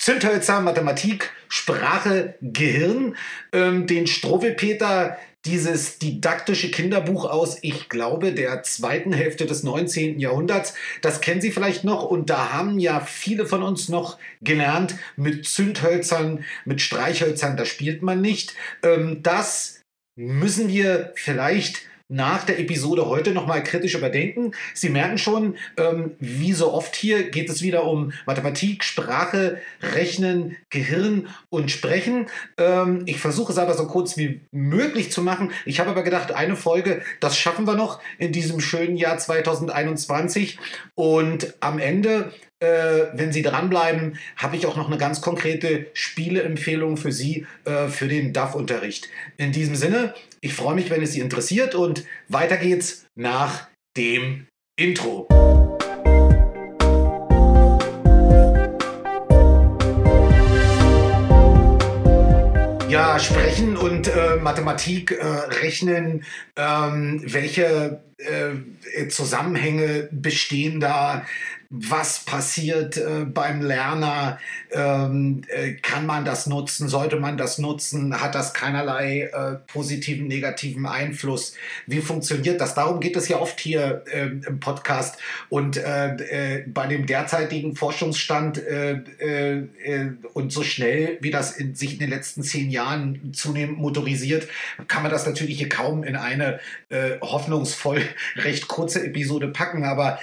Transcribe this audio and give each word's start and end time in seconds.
Zündhölzer, 0.00 0.62
Mathematik, 0.62 1.30
Sprache, 1.50 2.34
Gehirn, 2.40 3.16
ähm, 3.52 3.86
den 3.86 4.06
Struwwelpeter, 4.06 5.18
dieses 5.44 5.98
didaktische 5.98 6.70
Kinderbuch 6.70 7.26
aus, 7.26 7.58
ich 7.60 7.90
glaube, 7.90 8.32
der 8.32 8.62
zweiten 8.62 9.12
Hälfte 9.12 9.44
des 9.44 9.62
19. 9.62 10.18
Jahrhunderts. 10.18 10.72
Das 11.02 11.20
kennen 11.20 11.42
Sie 11.42 11.50
vielleicht 11.50 11.84
noch 11.84 12.02
und 12.02 12.30
da 12.30 12.50
haben 12.50 12.78
ja 12.78 13.00
viele 13.00 13.44
von 13.44 13.62
uns 13.62 13.90
noch 13.90 14.16
gelernt, 14.40 14.94
mit 15.16 15.46
Zündhölzern, 15.46 16.46
mit 16.64 16.80
Streichhölzern, 16.80 17.58
da 17.58 17.66
spielt 17.66 18.00
man 18.00 18.22
nicht. 18.22 18.54
Ähm, 18.82 19.22
das 19.22 19.82
müssen 20.16 20.68
wir 20.68 21.12
vielleicht 21.14 21.89
nach 22.10 22.44
der 22.44 22.58
Episode 22.58 23.06
heute 23.06 23.32
nochmal 23.32 23.62
kritisch 23.62 23.94
überdenken. 23.94 24.52
Sie 24.74 24.90
merken 24.90 25.16
schon, 25.16 25.56
ähm, 25.76 26.12
wie 26.18 26.52
so 26.52 26.72
oft 26.72 26.94
hier 26.94 27.30
geht 27.30 27.48
es 27.48 27.62
wieder 27.62 27.84
um 27.84 28.12
Mathematik, 28.26 28.84
Sprache, 28.84 29.60
Rechnen, 29.80 30.56
Gehirn 30.68 31.28
und 31.48 31.70
Sprechen. 31.70 32.26
Ähm, 32.58 33.04
ich 33.06 33.18
versuche 33.18 33.52
es 33.52 33.58
aber 33.58 33.74
so 33.74 33.86
kurz 33.86 34.16
wie 34.16 34.40
möglich 34.50 35.12
zu 35.12 35.22
machen. 35.22 35.52
Ich 35.64 35.80
habe 35.80 35.90
aber 35.90 36.02
gedacht, 36.02 36.32
eine 36.32 36.56
Folge, 36.56 37.02
das 37.20 37.38
schaffen 37.38 37.66
wir 37.66 37.74
noch 37.74 38.00
in 38.18 38.32
diesem 38.32 38.60
schönen 38.60 38.96
Jahr 38.96 39.16
2021. 39.16 40.58
Und 40.96 41.54
am 41.60 41.78
Ende 41.78 42.32
äh, 42.60 43.06
wenn 43.14 43.32
Sie 43.32 43.42
dranbleiben, 43.42 44.18
habe 44.36 44.56
ich 44.56 44.66
auch 44.66 44.76
noch 44.76 44.86
eine 44.86 44.98
ganz 44.98 45.20
konkrete 45.20 45.86
Spieleempfehlung 45.94 46.96
für 46.96 47.10
Sie 47.10 47.46
äh, 47.64 47.88
für 47.88 48.06
den 48.06 48.32
DAF-Unterricht. 48.32 49.08
In 49.38 49.52
diesem 49.52 49.74
Sinne, 49.74 50.14
ich 50.40 50.54
freue 50.54 50.74
mich, 50.74 50.90
wenn 50.90 51.02
es 51.02 51.12
Sie 51.12 51.20
interessiert 51.20 51.74
und 51.74 52.04
weiter 52.28 52.56
geht's 52.58 53.06
nach 53.14 53.68
dem 53.96 54.46
Intro. 54.78 55.26
Ja, 62.90 63.20
sprechen 63.20 63.76
und 63.76 64.08
äh, 64.08 64.36
Mathematik, 64.36 65.12
äh, 65.12 65.24
rechnen, 65.24 66.24
ähm, 66.56 67.22
welche 67.24 68.02
äh, 68.18 69.06
Zusammenhänge 69.08 70.08
bestehen 70.10 70.80
da, 70.80 71.24
was 71.72 72.24
passiert 72.24 72.96
äh, 72.96 73.24
beim 73.24 73.62
Lerner, 73.62 74.40
ähm, 74.72 75.42
äh, 75.46 75.74
kann 75.74 76.04
man 76.04 76.24
das 76.24 76.48
nutzen, 76.48 76.88
sollte 76.88 77.14
man 77.20 77.36
das 77.36 77.58
nutzen, 77.58 78.20
hat 78.20 78.34
das 78.34 78.54
keinerlei 78.54 79.30
äh, 79.32 79.54
positiven, 79.72 80.26
negativen 80.26 80.84
Einfluss, 80.84 81.54
wie 81.86 82.00
funktioniert 82.00 82.60
das? 82.60 82.74
Darum 82.74 82.98
geht 82.98 83.16
es 83.16 83.28
ja 83.28 83.38
oft 83.38 83.60
hier 83.60 84.04
ähm, 84.12 84.42
im 84.48 84.58
Podcast. 84.58 85.20
Und 85.48 85.76
äh, 85.76 86.16
äh, 86.16 86.64
bei 86.66 86.88
dem 86.88 87.06
derzeitigen 87.06 87.76
Forschungsstand 87.76 88.58
äh, 88.58 89.02
und 90.32 90.52
so 90.52 90.64
schnell, 90.64 91.18
wie 91.20 91.30
das 91.30 91.56
in, 91.56 91.76
sich 91.76 91.92
in 91.94 91.98
den 92.00 92.10
letzten 92.10 92.42
zehn 92.42 92.70
Jahren 92.70 93.32
zunehmend 93.32 93.78
motorisiert, 93.78 94.48
kann 94.88 95.04
man 95.04 95.12
das 95.12 95.24
natürlich 95.24 95.58
hier 95.58 95.68
kaum 95.68 96.02
in 96.02 96.16
eine 96.16 96.58
hoffnungsvoll 97.20 98.02
recht 98.36 98.66
kurze 98.66 99.04
Episode 99.04 99.48
packen, 99.48 99.84
aber 99.84 100.18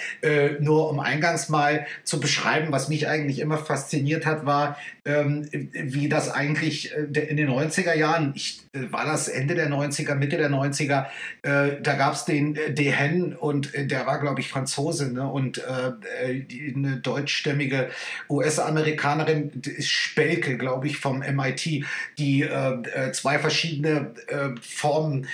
nur 0.60 0.90
um 0.90 1.00
Eingangs 1.00 1.37
eingangs 1.38 1.50
mal 1.50 1.86
zu 2.04 2.20
beschreiben, 2.20 2.72
was 2.72 2.90
mich 2.90 3.08
eigentlich 3.08 3.40
immer 3.40 3.58
fasziniert 3.58 4.26
hat, 4.26 4.46
war, 4.46 4.78
ähm, 5.08 5.48
wie 5.52 6.10
das 6.10 6.30
eigentlich 6.30 6.92
äh, 6.94 7.20
in 7.22 7.38
den 7.38 7.50
90er 7.50 7.96
Jahren, 7.96 8.34
ich, 8.36 8.62
äh, 8.74 8.92
war 8.92 9.06
das 9.06 9.30
Ende 9.30 9.56
der 9.56 9.70
90er, 9.70 10.16
Mitte 10.16 10.38
der 10.38 10.50
90er, 10.50 11.06
äh, 11.44 11.82
da 11.82 11.96
gab 11.96 12.14
es 12.14 12.26
den 12.26 12.56
äh, 12.58 12.74
Dehen 12.74 13.34
und 13.34 13.74
äh, 13.74 13.88
der 13.88 14.06
war, 14.06 14.20
glaube 14.20 14.42
ich, 14.42 14.50
Franzose 14.50 15.14
ne? 15.14 15.28
und 15.28 15.62
die, 16.50 16.74
eine 16.76 16.98
deutschstämmige 16.98 17.90
US-Amerikanerin, 18.30 19.52
Spelke, 19.80 20.58
glaube 20.58 20.88
ich, 20.88 20.98
vom 20.98 21.20
MIT, 21.20 21.86
die 22.18 22.48
zwei 23.14 23.40
verschiedene 23.40 24.14
Formen 24.62 25.28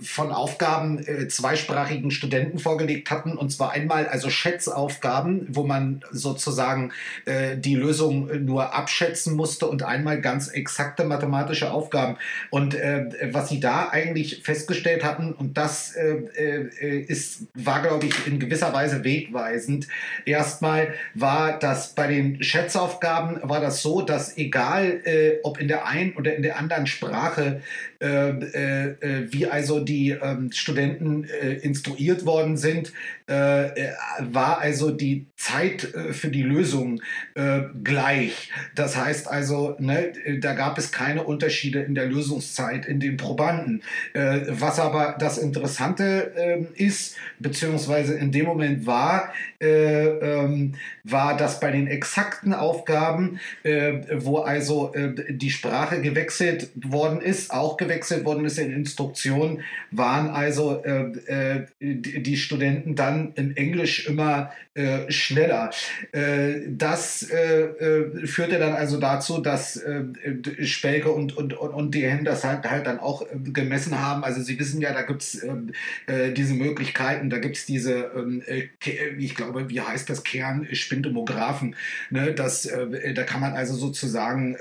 von 0.00 0.32
Aufgaben 0.32 1.04
zweisprachigen 1.28 2.10
Studenten 2.10 2.58
vorgelegt 2.58 3.10
hatten 3.10 3.36
und 3.36 3.50
zwar 3.50 3.72
einmal 3.72 4.06
also 4.06 4.30
Schätzaufgaben, 4.30 5.46
wo 5.48 5.64
man 5.64 6.04
sozusagen 6.10 6.92
die 7.56 7.74
Lösung 7.74 8.44
nur 8.44 8.74
abschätzen 9.08 9.36
musste 9.36 9.66
und 9.66 9.82
einmal 9.82 10.20
ganz 10.20 10.48
exakte 10.48 11.04
mathematische 11.04 11.70
Aufgaben. 11.70 12.16
Und 12.50 12.74
äh, 12.74 13.06
was 13.32 13.48
sie 13.48 13.60
da 13.60 13.88
eigentlich 13.88 14.42
festgestellt 14.42 15.04
hatten, 15.04 15.32
und 15.32 15.56
das 15.56 15.94
äh, 15.96 16.16
äh 16.36 16.98
ist, 16.98 17.46
war, 17.54 17.82
glaube 17.82 18.06
ich, 18.06 18.26
in 18.26 18.38
gewisser 18.38 18.72
Weise 18.72 19.04
wegweisend. 19.04 19.88
Erstmal 20.26 20.94
war 21.14 21.58
das 21.58 21.94
bei 21.94 22.06
den 22.06 22.42
Schätzaufgaben 22.42 23.40
war 23.42 23.60
das 23.60 23.82
so, 23.82 24.02
dass 24.02 24.36
egal 24.36 25.00
äh, 25.04 25.38
ob 25.42 25.58
in 25.58 25.68
der 25.68 25.86
einen 25.86 26.12
oder 26.14 26.34
in 26.34 26.42
der 26.42 26.58
anderen 26.58 26.86
Sprache 26.86 27.62
wie 28.00 29.46
also 29.46 29.80
die 29.80 30.10
ähm, 30.10 30.52
Studenten 30.52 31.24
äh, 31.24 31.54
instruiert 31.54 32.24
worden 32.26 32.56
sind, 32.56 32.92
äh, 33.26 33.92
war 34.20 34.58
also 34.60 34.92
die 34.92 35.26
Zeit 35.36 35.82
für 36.12 36.28
die 36.28 36.42
Lösung 36.42 37.00
gleich. 37.84 38.50
Das 38.74 38.96
heißt 38.96 39.28
also, 39.28 39.76
ne, 39.78 40.12
da 40.40 40.54
gab 40.54 40.78
es 40.78 40.90
keine 40.90 41.22
Unterschiede 41.22 41.80
in 41.80 41.94
der 41.94 42.06
Lösungszeit 42.06 42.86
in 42.86 43.00
den 43.00 43.16
Probanden. 43.16 43.82
was 44.14 44.80
aber 44.80 45.16
das 45.18 45.38
Interessante 45.38 46.32
ähm, 46.36 46.68
ist, 46.74 47.16
beziehungsweise 47.38 48.14
in 48.14 48.32
dem 48.32 48.46
Moment 48.46 48.86
war, 48.86 49.32
ähm, 49.60 50.74
war, 51.04 51.36
dass 51.36 51.60
bei 51.60 51.70
den 51.70 51.86
exakten 51.86 52.52
Aufgaben, 52.52 53.38
wo 54.14 54.38
also 54.38 54.92
die 55.30 55.50
Sprache 55.50 56.00
gewechselt 56.00 56.70
worden 56.74 57.20
ist, 57.20 57.50
auch 57.50 57.76
gewechselt 57.76 57.87
gewechselt 57.88 58.24
worden 58.24 58.44
ist 58.44 58.58
in 58.58 58.72
Instruktionen, 58.72 59.62
waren 59.90 60.28
also 60.28 60.82
äh, 60.84 61.12
äh, 61.26 61.66
die 61.80 62.36
Studenten 62.36 62.94
dann 62.94 63.32
in 63.34 63.56
Englisch 63.56 64.06
immer 64.06 64.52
äh, 64.78 65.10
schneller. 65.10 65.70
Äh, 66.12 66.60
das 66.68 67.28
äh, 67.30 67.62
äh, 67.62 68.26
führte 68.28 68.60
dann 68.60 68.74
also 68.74 69.00
dazu, 69.00 69.40
dass 69.40 69.82
Spelke 70.62 71.10
und, 71.10 71.36
und, 71.36 71.52
und 71.52 71.94
die 71.94 72.06
Hände 72.06 72.24
das 72.24 72.44
halt, 72.44 72.68
halt 72.70 72.86
dann 72.86 73.00
auch 73.00 73.26
gemessen 73.52 74.00
haben. 74.00 74.22
Also 74.22 74.40
Sie 74.40 74.58
wissen 74.58 74.80
ja, 74.80 74.92
da 74.92 75.02
gibt 75.02 75.22
es 75.22 75.44
diese 76.36 76.54
Möglichkeiten, 76.54 77.30
da 77.30 77.38
gibt 77.38 77.56
es 77.56 77.66
diese, 77.66 78.10
ähm, 78.16 78.42
ich 79.18 79.34
glaube, 79.34 79.68
wie 79.68 79.80
heißt 79.80 80.08
das, 80.10 80.22
Kernspintomographen. 80.22 81.74
Ne? 82.10 82.32
Das, 82.32 82.62
da 83.14 83.22
kann 83.24 83.40
man 83.40 83.54
also 83.54 83.74
sozusagen 83.74 84.56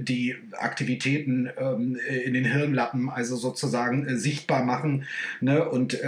die 0.00 0.36
Aktivitäten 0.52 1.48
ähm, 1.58 1.98
in 2.24 2.34
den 2.34 2.47
Hirnlappen 2.48 3.10
also 3.10 3.36
sozusagen 3.36 4.18
sichtbar 4.18 4.64
machen 4.64 5.04
ne? 5.40 5.68
und 5.68 5.98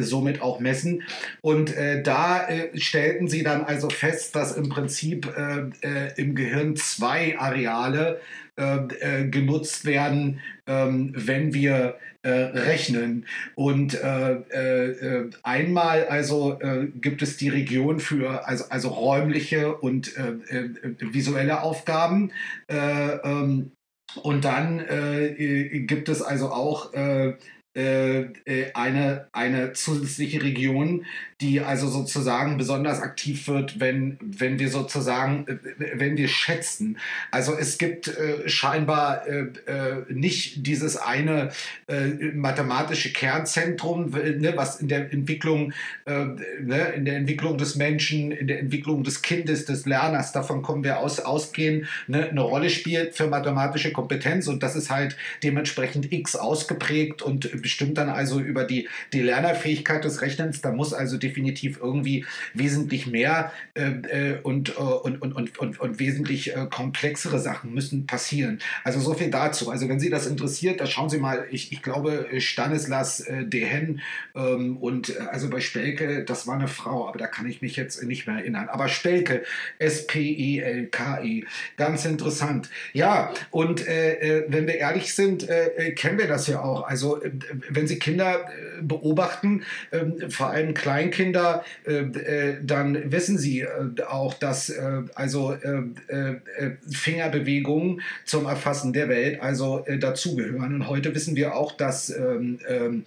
somit 0.00 0.40
auch 0.42 0.60
messen. 0.60 1.02
Und 1.40 1.74
da 2.04 2.48
stellten 2.74 3.28
sie 3.28 3.42
dann 3.42 3.64
also 3.64 3.88
fest, 3.90 4.34
dass 4.36 4.56
im 4.56 4.68
Prinzip 4.68 5.32
äh, 5.36 5.70
äh, 5.86 6.12
im 6.16 6.34
Gehirn 6.34 6.76
zwei 6.76 7.38
Areale 7.38 8.20
äh, 8.56 8.76
äh 9.00 9.28
genutzt 9.28 9.84
werden, 9.84 10.40
ähm, 10.66 11.12
wenn 11.14 11.54
wir 11.54 11.98
äh, 12.22 12.30
rechnen. 12.30 13.26
Und 13.54 13.94
äh, 13.94 15.28
einmal 15.42 16.06
also 16.06 16.58
gibt 16.94 17.22
es 17.22 17.36
die 17.36 17.48
Region 17.48 18.00
für 18.00 18.46
also, 18.46 18.64
also 18.68 18.88
räumliche 18.88 19.76
und 19.76 20.12
visuelle 20.98 21.62
Aufgaben. 21.62 22.32
Ähm, 22.68 23.72
und 24.22 24.44
dann 24.44 24.84
gibt 25.86 26.08
es 26.08 26.22
also 26.22 26.50
auch 26.50 26.92
eine, 27.74 29.28
eine 29.32 29.72
zusätzliche 29.72 30.42
Region, 30.42 31.04
die 31.40 31.60
also 31.60 31.88
sozusagen 31.88 32.56
besonders 32.58 33.00
aktiv 33.00 33.46
wird, 33.46 33.78
wenn, 33.78 34.18
wenn 34.20 34.58
wir 34.58 34.70
sozusagen, 34.70 35.46
äh, 35.46 35.56
wenn 35.94 36.16
wir 36.16 36.28
schätzen. 36.28 36.98
Also 37.30 37.54
es 37.54 37.78
gibt 37.78 38.08
äh, 38.08 38.48
scheinbar 38.48 39.26
äh, 39.26 39.46
äh, 39.66 40.04
nicht 40.08 40.66
dieses 40.66 40.96
eine 40.96 41.50
äh, 41.86 42.32
mathematische 42.34 43.12
Kernzentrum, 43.12 44.10
ne, 44.10 44.52
was 44.56 44.80
in 44.80 44.88
der 44.88 45.12
Entwicklung, 45.12 45.72
ne, 46.06 46.92
in 46.96 47.04
der 47.04 47.16
Entwicklung 47.16 47.58
des 47.58 47.76
Menschen, 47.76 48.32
in 48.32 48.46
der 48.46 48.60
Entwicklung 48.60 49.04
des 49.04 49.22
Kindes, 49.22 49.64
des 49.64 49.86
Lerners, 49.86 50.32
davon 50.32 50.62
kommen 50.62 50.84
wir 50.84 50.98
aus, 50.98 51.20
ausgehen, 51.20 51.86
ne, 52.06 52.28
eine 52.28 52.40
Rolle 52.40 52.70
spielt 52.70 53.14
für 53.14 53.28
mathematische 53.28 53.92
Kompetenz 53.92 54.48
und 54.48 54.62
das 54.62 54.76
ist 54.76 54.90
halt 54.90 55.16
dementsprechend 55.42 56.12
X 56.12 56.36
ausgeprägt 56.36 57.22
und 57.22 57.62
bestimmt 57.62 57.98
dann 57.98 58.08
also 58.08 58.40
über 58.40 58.64
die, 58.64 58.88
die 59.12 59.20
Lernerfähigkeit 59.20 60.04
des 60.04 60.22
Rechnens. 60.22 60.60
Da 60.60 60.72
muss 60.72 60.92
also 60.92 61.16
die 61.16 61.27
definitiv 61.28 61.78
irgendwie 61.80 62.24
wesentlich 62.54 63.06
mehr 63.06 63.52
äh, 63.74 64.38
und, 64.42 64.76
und, 64.76 65.22
und, 65.22 65.32
und, 65.32 65.58
und, 65.58 65.80
und 65.80 65.98
wesentlich 65.98 66.54
komplexere 66.70 67.38
Sachen 67.38 67.74
müssen 67.74 68.06
passieren. 68.06 68.60
Also 68.84 69.00
so 69.00 69.14
viel 69.14 69.30
dazu. 69.30 69.70
Also 69.70 69.88
wenn 69.88 70.00
Sie 70.00 70.10
das 70.10 70.26
interessiert, 70.26 70.80
da 70.80 70.86
schauen 70.86 71.08
Sie 71.08 71.18
mal, 71.18 71.46
ich, 71.50 71.72
ich 71.72 71.82
glaube, 71.82 72.28
Stanislas 72.38 73.24
Dehen 73.28 74.00
ähm, 74.34 74.76
und 74.78 75.18
also 75.28 75.50
bei 75.50 75.60
Spelke, 75.60 76.24
das 76.24 76.46
war 76.46 76.54
eine 76.54 76.68
Frau, 76.68 77.08
aber 77.08 77.18
da 77.18 77.26
kann 77.26 77.48
ich 77.48 77.62
mich 77.62 77.76
jetzt 77.76 78.02
nicht 78.02 78.26
mehr 78.26 78.36
erinnern. 78.36 78.68
Aber 78.68 78.88
Spelke, 78.88 79.44
S-P-E-L-K-E, 79.78 81.44
ganz 81.76 82.04
interessant. 82.04 82.70
Ja, 82.92 83.32
und 83.50 83.86
äh, 83.86 84.44
wenn 84.48 84.66
wir 84.66 84.76
ehrlich 84.76 85.14
sind, 85.14 85.48
äh, 85.48 85.92
kennen 85.92 86.18
wir 86.18 86.26
das 86.26 86.46
ja 86.46 86.62
auch. 86.62 86.86
Also 86.86 87.20
wenn 87.68 87.86
Sie 87.86 87.98
Kinder 87.98 88.48
beobachten, 88.82 89.64
äh, 89.90 90.28
vor 90.28 90.48
allem 90.48 90.74
Kleinkinder, 90.74 91.17
dann 92.62 93.12
wissen 93.12 93.38
Sie 93.38 93.66
auch, 94.08 94.34
dass 94.34 94.72
also 95.14 95.56
Fingerbewegungen 96.90 98.00
zum 98.24 98.46
Erfassen 98.46 98.92
der 98.92 99.08
Welt 99.08 99.40
also 99.40 99.84
dazugehören. 99.98 100.74
Und 100.74 100.88
heute 100.88 101.14
wissen 101.14 101.36
wir 101.36 101.54
auch, 101.54 101.72
dass 101.72 102.10
ähm, 102.10 102.58
ähm, 102.68 103.04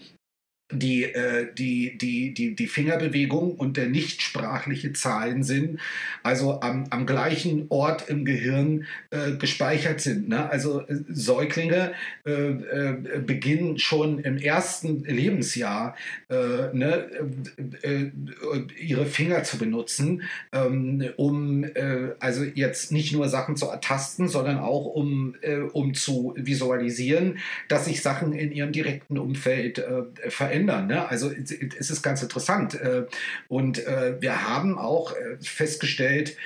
die, 0.71 1.03
äh, 1.03 1.47
die, 1.53 1.97
die, 1.97 2.33
die, 2.33 2.56
die 2.56 2.68
Fingerbewegung 2.68 3.56
und 3.56 3.77
der 3.77 3.88
nichtsprachliche 3.88 4.94
Zahlensinn 4.94 5.79
also 6.23 6.62
am, 6.62 6.85
am 6.89 7.06
gleichen 7.06 7.65
Ort 7.69 8.09
im 8.09 8.25
Gehirn 8.25 8.85
äh, 9.09 9.33
gespeichert 9.33 10.01
sind. 10.01 10.29
Ne? 10.29 10.50
Also 10.50 10.81
äh, 10.81 10.95
Säuglinge 11.09 11.94
äh, 12.25 12.31
äh, 12.31 13.19
beginnen 13.25 13.77
schon 13.77 14.19
im 14.19 14.38
ersten 14.38 15.03
Lebensjahr 15.03 15.95
äh, 16.29 16.35
ne, 16.74 17.09
ihre 18.79 19.06
Finger 19.06 19.44
zu 19.44 19.57
benutzen, 19.57 20.24
ähm, 20.51 21.03
um 21.17 21.65
also 22.19 22.44
jetzt 22.44 22.91
nicht 22.91 23.13
nur 23.13 23.27
Sachen 23.29 23.56
zu 23.56 23.67
ertasten, 23.67 24.27
sondern 24.27 24.59
auch 24.59 24.85
um, 24.85 25.35
um 25.74 25.94
zu 25.94 26.33
visualisieren, 26.38 27.39
dass 27.67 27.85
sich 27.85 28.01
Sachen 28.01 28.33
in 28.33 28.51
ihrem 28.51 28.71
direkten 28.71 29.17
Umfeld 29.17 29.83
verändern 30.29 30.61
verändern. 30.62 30.88
Ne? 30.88 31.08
Also 31.10 31.31
es 31.31 31.90
ist 31.90 32.02
ganz 32.02 32.22
interessant. 32.22 32.75
Äh, 32.75 33.06
und 33.48 33.86
äh, 33.86 34.22
wir 34.22 34.48
haben 34.48 34.78
auch 34.78 35.13
äh, 35.16 35.38
festgestellt, 35.42 36.38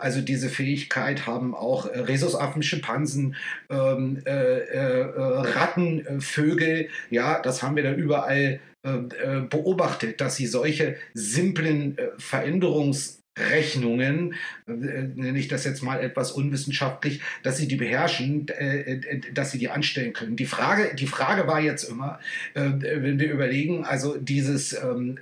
also 0.00 0.20
diese 0.22 0.48
Fähigkeit 0.48 1.26
haben 1.26 1.54
auch 1.54 1.86
Rhesusaffen, 1.86 2.64
Schimpansen, 2.64 3.36
ähm, 3.70 4.20
Ratten, 4.26 6.20
Vögel. 6.20 6.88
Ja, 7.10 7.40
das 7.40 7.62
haben 7.62 7.76
wir 7.76 7.84
dann 7.84 7.94
überall 7.94 8.58
beobachtet, 8.82 10.20
dass 10.20 10.34
sie 10.34 10.46
solche 10.46 10.96
simplen 11.14 11.96
Veränderungs 12.18 13.21
Rechnungen, 13.38 14.34
äh, 14.66 14.72
nenne 14.72 15.38
ich 15.38 15.48
das 15.48 15.64
jetzt 15.64 15.82
mal 15.82 16.00
etwas 16.00 16.32
unwissenschaftlich, 16.32 17.22
dass 17.42 17.56
sie 17.56 17.66
die 17.66 17.76
beherrschen, 17.76 18.46
äh, 18.48 18.80
äh, 18.80 19.20
dass 19.32 19.52
sie 19.52 19.58
die 19.58 19.70
anstellen 19.70 20.12
können. 20.12 20.36
Die 20.36 20.44
Frage, 20.44 20.94
die 20.94 21.06
Frage 21.06 21.46
war 21.46 21.60
jetzt 21.60 21.84
immer, 21.84 22.20
wenn 22.54 23.18
wir 23.18 23.32
überlegen, 23.32 23.84
also 23.84 24.16
dieses, 24.18 24.72
ähm, 24.74 25.18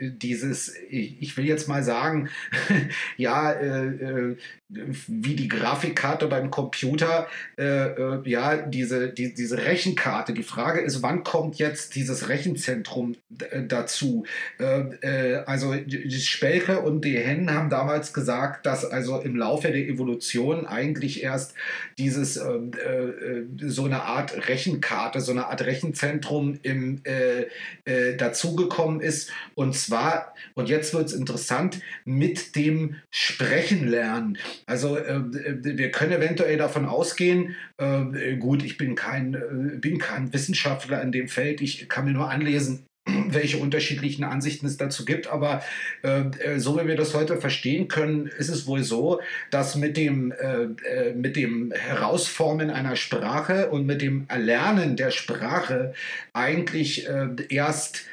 dieses, 0.00 0.74
ich 0.90 1.36
will 1.36 1.46
jetzt 1.46 1.68
mal 1.68 1.82
sagen, 1.82 2.28
ja, 3.16 3.54
wie 4.68 5.34
die 5.34 5.48
Grafikkarte 5.48 6.26
beim 6.26 6.50
Computer, 6.50 7.28
ja, 7.56 8.56
diese, 8.56 9.08
die, 9.12 9.34
diese 9.34 9.58
Rechenkarte. 9.58 10.32
Die 10.32 10.42
Frage 10.42 10.80
ist, 10.80 11.02
wann 11.02 11.24
kommt 11.24 11.56
jetzt 11.56 11.94
dieses 11.94 12.28
Rechenzentrum 12.28 13.16
dazu? 13.68 14.24
also 15.46 15.74
Spelke 16.08 16.80
und 16.80 17.04
die 17.04 17.16
Hennen 17.28 17.52
haben 17.52 17.70
damals 17.70 18.12
gesagt, 18.12 18.66
dass 18.66 18.84
also 18.84 19.20
im 19.20 19.36
Laufe 19.36 19.68
der 19.68 19.86
Evolution 19.86 20.66
eigentlich 20.66 21.22
erst 21.22 21.54
dieses 21.98 22.36
äh, 22.36 22.48
äh, 22.48 23.46
so 23.60 23.84
eine 23.84 24.02
Art 24.02 24.48
Rechenkarte, 24.48 25.20
so 25.20 25.32
eine 25.32 25.46
Art 25.46 25.64
Rechenzentrum 25.64 26.58
im 26.62 27.00
äh, 27.04 27.46
äh 27.84 28.16
dazugekommen 28.16 29.00
ist. 29.00 29.30
Und 29.54 29.76
zwar, 29.76 30.34
und 30.54 30.68
jetzt 30.68 30.94
wird 30.94 31.06
es 31.06 31.12
interessant, 31.12 31.80
mit 32.04 32.56
dem 32.56 32.96
Sprechenlernen. 33.10 34.38
Also 34.66 34.96
äh, 34.96 35.20
wir 35.62 35.90
können 35.90 36.12
eventuell 36.12 36.56
davon 36.56 36.86
ausgehen, 36.86 37.54
äh, 37.76 38.36
gut, 38.36 38.64
ich 38.64 38.78
bin 38.78 38.94
kein, 38.94 39.78
bin 39.80 39.98
kein 39.98 40.32
Wissenschaftler 40.32 41.02
in 41.02 41.12
dem 41.12 41.28
Feld, 41.28 41.60
ich 41.60 41.88
kann 41.88 42.06
mir 42.06 42.12
nur 42.12 42.30
anlesen, 42.30 42.87
welche 43.28 43.58
unterschiedlichen 43.58 44.24
Ansichten 44.24 44.66
es 44.66 44.76
dazu 44.76 45.04
gibt. 45.04 45.28
Aber 45.28 45.62
äh, 46.02 46.20
äh, 46.40 46.58
so 46.58 46.78
wie 46.78 46.86
wir 46.86 46.96
das 46.96 47.14
heute 47.14 47.36
verstehen 47.36 47.88
können, 47.88 48.26
ist 48.26 48.48
es 48.48 48.66
wohl 48.66 48.82
so, 48.82 49.20
dass 49.50 49.76
mit 49.76 49.96
dem, 49.96 50.32
äh, 50.32 50.64
äh, 50.64 51.14
mit 51.14 51.36
dem 51.36 51.72
Herausformen 51.72 52.70
einer 52.70 52.96
Sprache 52.96 53.70
und 53.70 53.86
mit 53.86 54.02
dem 54.02 54.26
Erlernen 54.28 54.96
der 54.96 55.10
Sprache 55.10 55.92
eigentlich 56.32 57.08
äh, 57.08 57.28
erst 57.48 58.04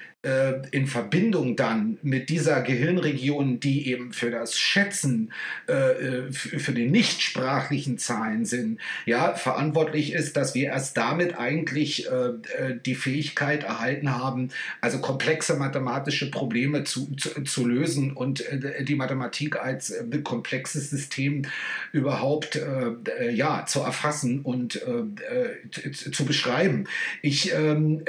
in 0.72 0.88
Verbindung 0.88 1.56
dann 1.56 1.98
mit 2.02 2.30
dieser 2.30 2.62
Gehirnregion, 2.62 3.60
die 3.60 3.90
eben 3.90 4.12
für 4.12 4.32
das 4.32 4.58
Schätzen, 4.58 5.32
äh, 5.68 5.74
äh 5.74 6.32
für 6.32 6.72
den 6.72 6.92
nichtsprachlichen 6.92 7.98
Zahlensinn, 7.98 8.80
ja, 9.06 9.36
verantwortlich 9.36 10.14
ist, 10.14 10.38
dass 10.38 10.56
wir 10.56 10.68
erst 10.68 10.98
damit 10.98 11.38
eigentlich 11.38 12.08
äh, 12.08 12.10
äh, 12.10 12.80
die 12.86 12.96
Fähigkeit 12.96 13.64
erhalten 13.64 14.16
haben, 14.16 14.50
also 14.82 15.00
komplexe 15.00 15.56
mathematische 15.56 16.32
Probleme 16.32 16.84
zu, 16.84 17.14
zu, 17.16 17.44
zu 17.44 17.68
lösen 17.68 18.14
und 18.14 18.42
äh, 18.42 18.84
die 18.84 18.96
Mathematik 18.96 19.58
als 19.58 19.94
komplexes 20.24 20.90
System 20.90 21.44
überhaupt 21.92 22.60
ja, 23.32 23.66
zu 23.66 23.82
erfassen 23.82 24.42
und 24.42 24.82
zu 26.12 26.26
beschreiben. 26.26 26.86
Ich 27.22 27.54
ähm, 27.54 28.02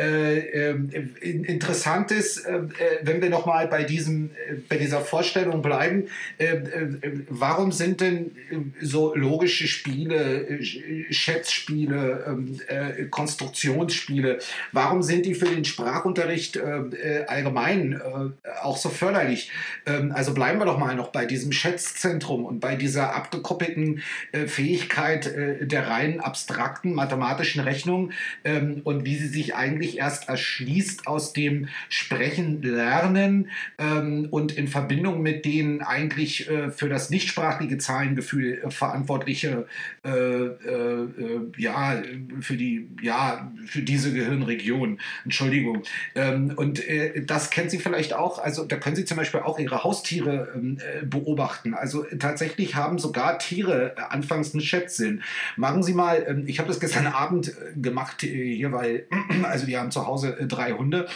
interessant 1.20 2.05
interessant 2.06 2.10
ist, 2.10 2.46
äh, 2.46 2.56
äh, 2.56 2.98
wenn 3.02 3.22
wir 3.22 3.30
nochmal 3.30 3.68
bei, 3.68 3.84
diesem, 3.84 4.30
äh, 4.30 4.54
bei 4.68 4.76
dieser 4.76 5.00
Vorstellung 5.00 5.62
bleiben, 5.62 6.08
warum 7.28 7.72
sind 7.72 8.00
denn 8.00 8.32
so 8.80 9.14
logische 9.14 9.66
Spiele, 9.66 10.58
Schätzspiele, 11.10 12.24
ähm, 12.26 13.10
Konstruktionsspiele, 13.10 14.38
warum 14.72 15.02
sind 15.02 15.26
die 15.26 15.34
für 15.34 15.46
den 15.46 15.64
Sprachunterricht 15.64 16.58
allgemein 17.26 18.00
auch 18.62 18.76
so 18.76 18.88
förderlich? 18.88 19.50
Ähm, 19.86 20.12
also 20.12 20.34
bleiben 20.34 20.58
wir 20.58 20.66
doch 20.66 20.78
mal 20.78 20.94
noch 20.94 21.08
bei 21.08 21.26
diesem 21.26 21.52
Schätzzentrum 21.52 22.44
und 22.44 22.60
bei 22.60 22.76
dieser 22.76 23.14
abgekoppelten 23.14 24.02
Fähigkeit 24.46 25.32
der 25.60 25.88
rein 25.88 26.20
abstrakten 26.20 26.94
mathematischen 26.94 27.62
Rechnung 27.62 28.12
ähm, 28.44 28.80
und 28.84 29.04
wie 29.04 29.16
sie 29.16 29.28
sich 29.28 29.54
eigentlich 29.54 29.98
erst 29.98 30.28
erschließt 30.28 31.06
aus 31.06 31.32
dem 31.32 31.68
sprechen 31.96 32.60
lernen 32.60 33.48
ähm, 33.78 34.28
und 34.30 34.52
in 34.52 34.68
Verbindung 34.68 35.22
mit 35.22 35.46
den 35.46 35.80
eigentlich 35.80 36.48
äh, 36.48 36.70
für 36.70 36.90
das 36.90 37.08
nichtsprachliche 37.08 37.78
Zahlengefühl 37.78 38.60
äh, 38.62 38.70
verantwortliche, 38.70 39.66
äh, 40.04 40.10
äh, 40.10 41.08
ja, 41.56 42.02
für 42.40 42.56
die, 42.56 42.90
ja, 43.00 43.50
für 43.64 43.80
diese 43.80 44.12
Gehirnregion. 44.12 45.00
Entschuldigung. 45.24 45.84
Ähm, 46.14 46.52
und 46.56 46.86
äh, 46.86 47.24
das 47.24 47.48
kennen 47.48 47.70
Sie 47.70 47.78
vielleicht 47.78 48.12
auch. 48.12 48.38
Also 48.38 48.66
da 48.66 48.76
können 48.76 48.96
Sie 48.96 49.06
zum 49.06 49.16
Beispiel 49.16 49.40
auch 49.40 49.58
Ihre 49.58 49.82
Haustiere 49.82 50.52
ähm, 50.54 50.78
äh, 50.78 51.04
beobachten. 51.04 51.72
Also 51.72 52.04
tatsächlich 52.18 52.74
haben 52.74 52.98
sogar 52.98 53.38
Tiere 53.38 53.94
anfangs 54.10 54.52
einen 54.52 54.60
Schätzsinn. 54.60 55.22
Machen 55.56 55.82
Sie 55.82 55.94
mal, 55.94 56.26
ähm, 56.28 56.44
ich 56.46 56.58
habe 56.58 56.68
das 56.68 56.78
gestern 56.78 57.06
Abend 57.06 57.54
gemacht 57.74 58.20
hier, 58.20 58.72
weil, 58.72 59.06
also 59.44 59.66
wir 59.66 59.80
haben 59.80 59.90
zu 59.90 60.06
Hause 60.06 60.36
drei 60.46 60.72
Hunde 60.72 61.08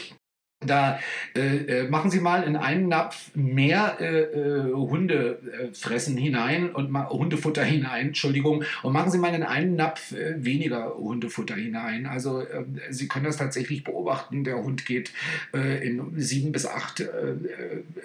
da 0.60 1.00
äh, 1.34 1.40
äh, 1.40 1.88
machen 1.88 2.10
Sie 2.10 2.20
mal 2.20 2.42
in 2.42 2.54
einen 2.54 2.88
Napf 2.88 3.30
mehr 3.34 3.96
äh, 3.98 4.20
äh, 4.20 4.72
Hundefressen 4.74 6.18
hinein 6.18 6.70
und 6.70 6.94
Hundefutter 7.08 7.64
hinein, 7.64 8.08
Entschuldigung, 8.08 8.64
und 8.82 8.92
machen 8.92 9.10
Sie 9.10 9.16
mal 9.16 9.34
in 9.34 9.42
einen 9.42 9.76
Napf 9.76 10.12
äh, 10.12 10.44
weniger 10.44 10.94
Hundefutter 10.98 11.54
hinein. 11.54 12.04
Also 12.04 12.40
äh, 12.40 12.64
Sie 12.90 13.08
können 13.08 13.24
das 13.24 13.38
tatsächlich 13.38 13.84
beobachten. 13.84 14.44
Der 14.44 14.62
Hund 14.62 14.84
geht 14.84 15.12
in 15.52 16.12
sieben 16.16 16.52
bis 16.52 16.66
acht 16.66 17.04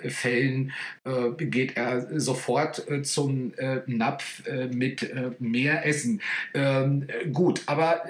Fällen 0.07 0.71
geht 1.37 1.75
er 1.77 2.19
sofort 2.19 2.83
zum 3.03 3.53
Napf 3.85 4.43
mit 4.71 5.11
mehr 5.39 5.85
Essen. 5.85 6.21
Ähm, 6.53 7.07
gut, 7.33 7.61
aber 7.65 8.03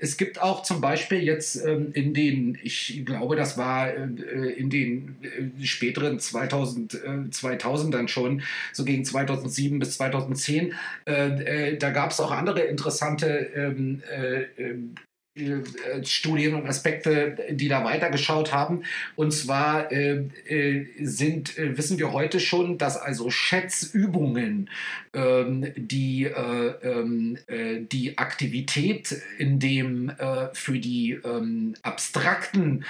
es 0.00 0.16
gibt 0.16 0.40
auch 0.40 0.62
zum 0.62 0.80
Beispiel 0.80 1.22
jetzt 1.22 1.64
ähm, 1.64 1.90
in 1.92 2.14
den, 2.14 2.58
ich 2.62 3.02
glaube, 3.04 3.36
das 3.36 3.58
war 3.58 3.87
äh, 3.87 3.87
in 3.94 4.70
den 4.70 5.16
äh, 5.22 5.64
späteren 5.64 6.18
2000, 6.18 6.94
2000ern 6.94 8.04
äh, 8.04 8.08
schon, 8.08 8.42
so 8.72 8.84
gegen 8.84 9.04
2007 9.04 9.78
bis 9.78 9.96
2010, 9.96 10.74
da 11.04 11.90
gab 11.90 12.10
es 12.10 12.20
auch 12.20 12.30
andere 12.30 12.60
interessante 12.60 13.26
ähm, 13.54 14.02
äh, 14.10 14.44
Studien 16.04 16.54
und 16.54 16.66
Aspekte, 16.66 17.36
die 17.50 17.68
da 17.68 17.84
weitergeschaut 17.84 18.52
haben. 18.52 18.82
Und 19.16 19.32
zwar 19.32 19.90
äh, 19.92 20.24
äh, 20.46 20.86
sind, 21.00 21.58
äh, 21.58 21.76
wissen 21.76 21.98
wir 21.98 22.12
heute 22.12 22.40
schon, 22.40 22.78
dass 22.78 22.96
also 22.96 23.30
Schätzübungen 23.30 24.68
ähm, 25.14 25.72
die, 25.76 26.24
äh, 26.24 26.74
ähm, 26.82 27.38
äh, 27.46 27.80
die 27.80 28.18
Aktivität 28.18 29.16
in 29.38 29.58
dem 29.58 30.12
für 30.52 30.78
die 30.78 31.18
ähm, 31.24 31.74
abstrakten 31.82 32.84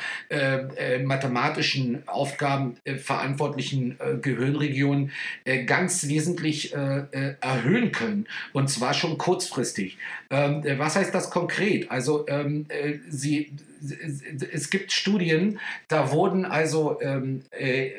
mathematischen 1.05 2.07
Aufgaben 2.07 2.77
verantwortlichen 2.99 3.99
Gehirnregionen 4.23 5.11
ganz 5.67 6.09
wesentlich 6.09 6.73
erhöhen 6.73 7.93
können. 7.93 8.27
Und 8.53 8.69
zwar 8.69 8.95
schon 8.95 9.19
kurzfristig. 9.19 9.99
Ähm, 10.31 10.63
was 10.79 10.97
heißt 10.97 11.15
das 11.15 11.31
konkret? 11.31 11.91
Also 11.91 12.27
ähm, 12.41 12.67
äh, 12.69 12.99
sie, 13.09 13.53
es 14.53 14.71
gibt 14.71 14.93
Studien, 14.93 15.61
da 15.89 16.11
wurden 16.11 16.45
also 16.45 17.01
ähm, 17.01 17.43
äh, 17.51 17.91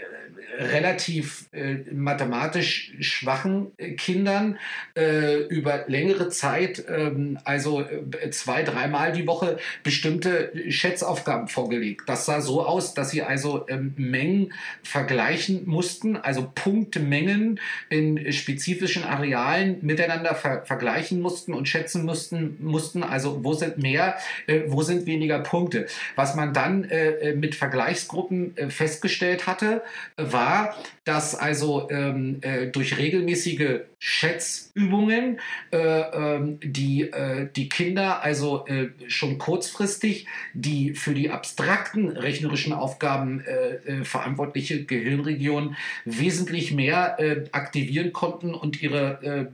relativ 0.58 1.48
äh, 1.52 1.76
mathematisch 1.92 2.94
schwachen 3.00 3.72
äh, 3.78 3.92
Kindern 3.92 4.58
äh, 4.96 5.38
über 5.48 5.86
längere 5.88 6.30
Zeit, 6.30 6.84
ähm, 6.88 7.40
also 7.44 7.82
äh, 7.82 8.30
zwei, 8.32 8.64
dreimal 8.64 9.12
die 9.12 9.28
Woche, 9.28 9.58
bestimmte 9.84 10.52
Schätzaufgaben 10.70 11.48
vorgelegt. 11.48 12.04
Das 12.08 12.26
sah 12.26 12.42
so 12.42 12.66
aus, 12.66 12.94
dass 12.94 13.12
sie 13.12 13.24
also 13.24 13.66
ähm, 13.68 13.94
Mengen 13.98 14.54
vergleichen 14.84 15.64
mussten, 15.66 16.18
also 16.18 16.52
Punktmengen 16.54 17.60
in 17.90 18.32
spezifischen 18.32 19.04
Arealen 19.04 19.78
miteinander 19.82 20.36
ver 20.36 20.64
vergleichen 20.66 21.22
mussten 21.22 21.54
und 21.54 21.68
schätzen 21.68 22.06
mussten, 22.06 22.58
mussten, 22.60 23.04
also 23.04 23.44
wo 23.44 23.54
sind 23.54 23.78
mehr, 23.78 24.18
äh, 24.48 24.62
wo 24.68 24.82
sind 24.82 25.06
weniger 25.06 25.40
Punkte. 25.40 25.88
Was 26.16 26.36
man 26.36 26.54
dann 26.54 26.90
mit 27.36 27.56
Vergleichsgruppen 27.56 28.56
festgestellt 28.70 29.48
hatte, 29.48 29.84
war, 30.32 30.50
war, 30.50 30.76
dass 31.10 31.34
also 31.34 31.90
ähm, 31.90 32.38
äh, 32.42 32.68
durch 32.68 33.00
regelmäßige 33.00 33.80
Schätzübungen 33.98 35.40
äh, 35.72 35.78
äh, 35.78 36.58
die, 36.64 37.02
äh, 37.02 37.50
die 37.56 37.68
Kinder 37.68 38.22
also 38.22 38.68
äh, 38.68 38.90
schon 39.08 39.40
kurzfristig 39.40 40.28
die 40.54 40.94
für 40.94 41.16
die 41.16 41.32
abstrakten 41.32 42.10
rechnerischen 42.10 42.74
Aufgaben 42.74 43.42
äh, 43.42 44.06
verantwortliche 44.06 44.86
Gehirnregion 44.86 45.76
wesentlich 46.06 46.72
mehr 46.72 47.18
aktivieren 47.52 48.14
konnten 48.14 48.54
und 48.54 48.82
ihre 48.82 49.52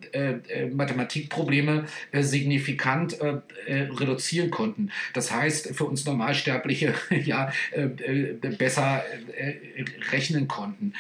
Mathematikprobleme 0.74 1.86
signifikant 2.14 3.18
reduzieren 3.68 4.52
konnten. 4.52 4.92
Das 5.14 5.32
heißt, 5.32 5.76
für 5.76 5.86
uns 5.86 6.06
Normalsterbliche 6.06 6.94
ja 7.24 7.52
besser 8.58 9.04
rechnen 10.12 10.48
konnten 10.48 10.66
konnten. 10.66 10.94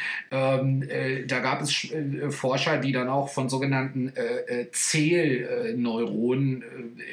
Ähm, 0.45 0.83
äh, 0.83 1.25
da 1.25 1.39
gab 1.39 1.61
es 1.61 1.91
äh, 1.91 2.31
Forscher, 2.31 2.77
die 2.77 2.91
dann 2.91 3.09
auch 3.09 3.29
von 3.29 3.49
sogenannten 3.49 4.11
äh, 4.15 4.61
äh 4.61 4.71
Zählneuronen 4.71 6.63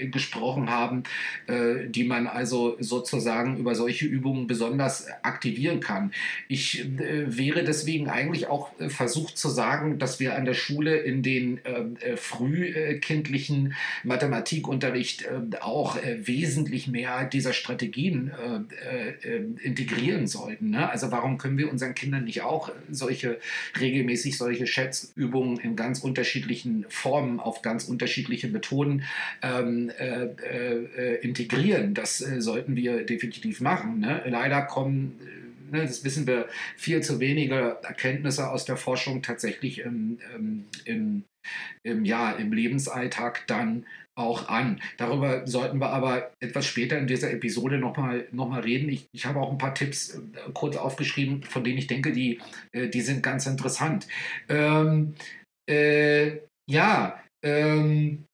äh, 0.01 0.07
gesprochen 0.07 0.71
haben, 0.71 1.03
äh, 1.47 1.89
die 1.89 2.05
man 2.05 2.27
also 2.27 2.77
sozusagen 2.81 3.59
über 3.59 3.75
solche 3.75 4.07
Übungen 4.07 4.47
besonders 4.47 5.07
aktivieren 5.23 5.81
kann. 5.81 6.13
Ich 6.49 6.85
wäre 6.89 7.65
deswegen 7.65 8.09
eigentlich 8.09 8.49
auch 8.49 8.71
versucht 8.89 9.39
zu 9.39 9.49
sagen, 9.49 9.99
dass 9.99 10.21
wir 10.21 10.37
an 10.37 10.45
der 10.45 10.55
Schule 10.55 10.97
in 10.97 11.23
den 11.23 11.61
frühkindlichen 12.17 13.75
Mathematikunterricht 14.05 15.29
auch 15.61 15.97
wesentlich 16.23 16.89
mehr 16.89 17.25
dieser 17.25 17.53
Strategien 17.53 18.33
integrieren 19.63 20.27
sollten. 20.27 20.71
Ne? 20.71 20.89
Also 20.89 21.11
warum 21.11 21.39
können 21.39 21.59
wir 21.59 21.71
unseren 21.71 21.95
Kindern 21.95 22.25
nicht 22.25 22.43
auch 22.43 22.53
auch 22.53 22.71
solche 23.23 23.39
regelmäßig 23.79 24.37
solche 24.37 24.67
Schätzübungen 24.67 25.59
in 25.59 25.77
ganz 25.77 26.01
unterschiedlichen 26.01 26.87
Formen 26.89 27.41
auf 27.41 27.63
ganz 27.63 27.85
unterschiedliche 27.85 28.49
Methoden 28.49 29.05
ähm, 29.43 29.91
äh, 29.99 30.25
äh, 30.25 31.21
integrieren. 31.23 31.95
Das 31.95 32.21
äh, 32.21 32.41
sollten 32.41 32.77
wir 32.77 33.05
definitiv 33.05 33.61
machen. 33.61 34.01
Ne? 34.01 34.23
Leider 34.27 34.63
kommen 34.63 35.19
ne, 35.71 35.83
das 35.83 36.05
wissen 36.05 36.27
wir, 36.27 36.49
viel 36.77 37.03
zu 37.03 37.21
wenige 37.21 37.79
Erkenntnisse 37.83 38.51
aus 38.51 38.65
der 38.65 38.77
Forschung 38.77 39.23
tatsächlich 39.23 39.81
im, 39.81 40.19
im, 40.85 41.25
im, 41.83 42.05
ja, 42.05 42.33
im 42.33 42.53
Lebensalltag 42.53 43.47
dann 43.47 43.87
auch 44.15 44.49
an. 44.49 44.81
Darüber 44.99 45.47
sollten 45.47 45.79
wir 45.79 45.91
aber 45.91 46.33
etwas 46.41 46.67
später 46.67 46.99
in 46.99 47.07
dieser 47.07 47.31
Episode 47.31 47.79
nochmal 47.79 48.29
noch 48.31 48.49
mal 48.49 48.61
reden. 48.61 48.89
Ich, 48.89 49.07
ich 49.13 49.27
habe 49.27 49.41
auch 49.41 49.51
ein 49.51 49.59
paar 49.59 49.75
Tipps 49.75 50.15
äh, 50.15 50.21
kurz 50.53 50.77
aufgeschrieben, 50.77 51.43
von 51.45 51.65
denen 51.65 51.79
ich 51.79 51.87
denke, 51.87 52.13
die, 52.13 52.41
äh, 52.73 52.89
die 52.89 53.01
sind 53.01 53.23
ganz 53.23 53.47
interessant. 53.47 54.07
Ähm, 54.49 55.15
äh, 55.69 56.39
ja, 56.69 57.23
ähm, 57.45 58.25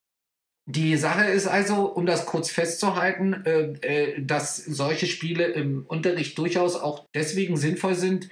die 0.69 0.97
Sache 0.97 1.25
ist 1.25 1.47
also, 1.47 1.87
um 1.87 2.05
das 2.05 2.27
kurz 2.27 2.51
festzuhalten, 2.51 3.43
äh, 3.45 3.71
äh, 3.81 4.21
dass 4.21 4.57
solche 4.57 5.07
Spiele 5.07 5.45
im 5.45 5.83
Unterricht 5.87 6.37
durchaus 6.37 6.75
auch 6.75 7.05
deswegen 7.15 7.57
sinnvoll 7.57 7.95
sind, 7.95 8.29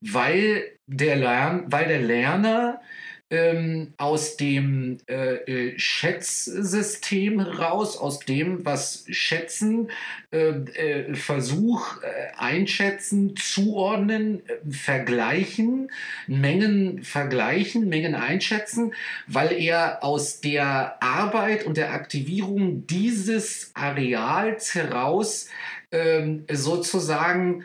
weil 0.00 0.72
der, 0.90 1.14
Lern 1.14 1.64
weil 1.70 1.86
der 1.86 2.00
Lerner 2.00 2.80
ähm, 3.28 3.92
aus 3.96 4.36
dem 4.36 4.98
äh, 5.08 5.34
äh, 5.34 5.78
Schätzsystem 5.78 7.40
raus, 7.40 7.96
aus 7.96 8.20
dem, 8.20 8.64
was 8.64 9.04
Schätzen, 9.10 9.90
äh, 10.30 10.50
äh, 10.50 11.14
Versuch, 11.14 12.02
äh, 12.02 12.06
einschätzen, 12.36 13.34
zuordnen, 13.36 14.42
vergleichen, 14.70 15.90
Mengen 16.28 17.02
vergleichen, 17.02 17.88
Mengen 17.88 18.14
einschätzen, 18.14 18.94
weil 19.26 19.52
er 19.52 20.04
aus 20.04 20.40
der 20.40 21.02
Arbeit 21.02 21.64
und 21.64 21.76
der 21.76 21.92
Aktivierung 21.92 22.86
dieses 22.86 23.72
Areals 23.74 24.74
heraus 24.74 25.48
ähm, 25.90 26.44
sozusagen 26.50 27.64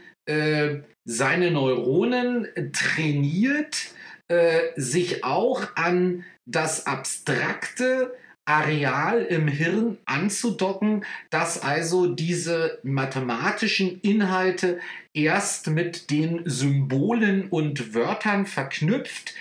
seine 1.04 1.52
Neuronen 1.52 2.48
trainiert, 2.72 3.88
äh, 4.32 4.72
sich 4.78 5.24
auch 5.26 5.68
an 5.76 6.24
das 6.46 6.86
abstrakte 6.88 8.14
Areal 8.46 9.24
im 9.24 9.48
Hirn 9.48 9.98
anzudocken, 10.06 11.06
das 11.30 11.62
also 11.62 12.08
diese 12.08 12.80
mathematischen 12.84 14.00
Inhalte 14.02 14.80
erst 15.14 15.68
mit 15.68 16.10
den 16.10 16.42
Symbolen 16.46 17.50
und 17.50 17.94
Wörtern 17.94 18.46
verknüpft, 18.46 19.36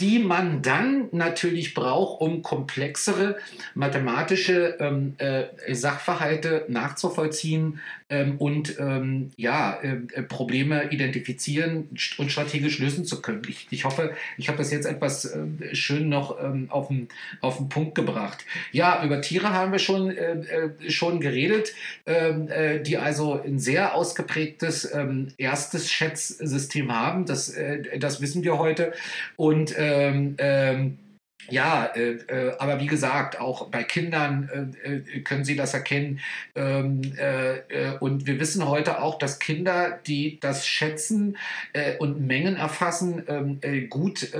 die 0.00 0.18
man 0.18 0.60
dann 0.62 1.08
natürlich 1.12 1.72
braucht, 1.72 2.20
um 2.20 2.42
komplexere 2.42 3.36
mathematische 3.74 4.76
ähm, 4.80 5.14
äh, 5.18 5.44
Sachverhalte 5.72 6.64
nachzuvollziehen 6.68 7.80
ähm, 8.10 8.36
und 8.38 8.78
ähm, 8.78 9.30
ja, 9.36 9.80
äh, 9.80 10.22
Probleme 10.22 10.90
identifizieren 10.90 11.88
und 12.18 12.30
strategisch 12.30 12.78
lösen 12.78 13.04
zu 13.04 13.22
können. 13.22 13.42
Ich, 13.48 13.68
ich 13.70 13.84
hoffe, 13.84 14.14
ich 14.36 14.48
habe 14.48 14.58
das 14.58 14.70
jetzt 14.70 14.84
etwas 14.84 15.24
äh, 15.24 15.74
schön 15.74 16.08
noch 16.08 16.42
ähm, 16.42 16.66
auf, 16.70 16.88
den, 16.88 17.08
auf 17.40 17.56
den 17.56 17.68
Punkt 17.68 17.94
gebracht. 17.94 18.44
Ja, 18.72 19.04
über 19.04 19.20
Tiere 19.20 19.52
haben 19.54 19.72
wir 19.72 19.78
schon, 19.78 20.10
äh, 20.10 20.32
äh, 20.32 20.90
schon 20.90 21.20
geredet, 21.20 21.72
ähm, 22.04 22.48
äh, 22.48 22.80
die 22.80 22.98
also 22.98 23.40
ein 23.40 23.58
sehr 23.58 23.94
ausgeprägtes 23.94 24.92
ähm, 24.92 25.28
erstes 25.38 25.90
Schätzsystem 25.90 26.92
haben. 26.92 27.26
Das, 27.26 27.54
das 27.98 28.20
wissen 28.20 28.42
wir 28.42 28.58
heute. 28.58 28.92
Und 29.36 29.74
ähm, 29.84 30.36
ähm, 30.38 30.98
ja, 31.50 31.86
äh, 31.86 32.12
äh, 32.12 32.56
aber 32.58 32.80
wie 32.80 32.86
gesagt, 32.86 33.40
auch 33.40 33.68
bei 33.68 33.82
Kindern 33.84 34.72
äh, 34.84 34.96
äh 34.96 35.20
können 35.20 35.44
Sie 35.44 35.56
das 35.56 35.74
erkennen. 35.74 36.20
Ähm, 36.54 37.02
äh, 37.18 37.58
äh, 37.68 37.98
und 38.00 38.26
wir 38.26 38.40
wissen 38.40 38.66
heute 38.66 39.02
auch, 39.02 39.18
dass 39.18 39.38
Kinder, 39.38 39.98
die 40.06 40.38
das 40.40 40.66
schätzen 40.66 41.36
und 41.98 42.20
Mengen 42.26 42.56
erfassen, 42.56 43.22
ähm, 43.28 43.90
gut 43.90 44.32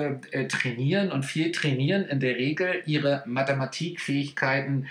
trainieren 0.48 1.10
und 1.10 1.24
viel 1.24 1.52
trainieren, 1.52 2.04
in 2.06 2.20
der 2.20 2.36
Regel 2.36 2.82
ihre 2.86 3.22
Mathematikfähigkeiten 3.26 4.86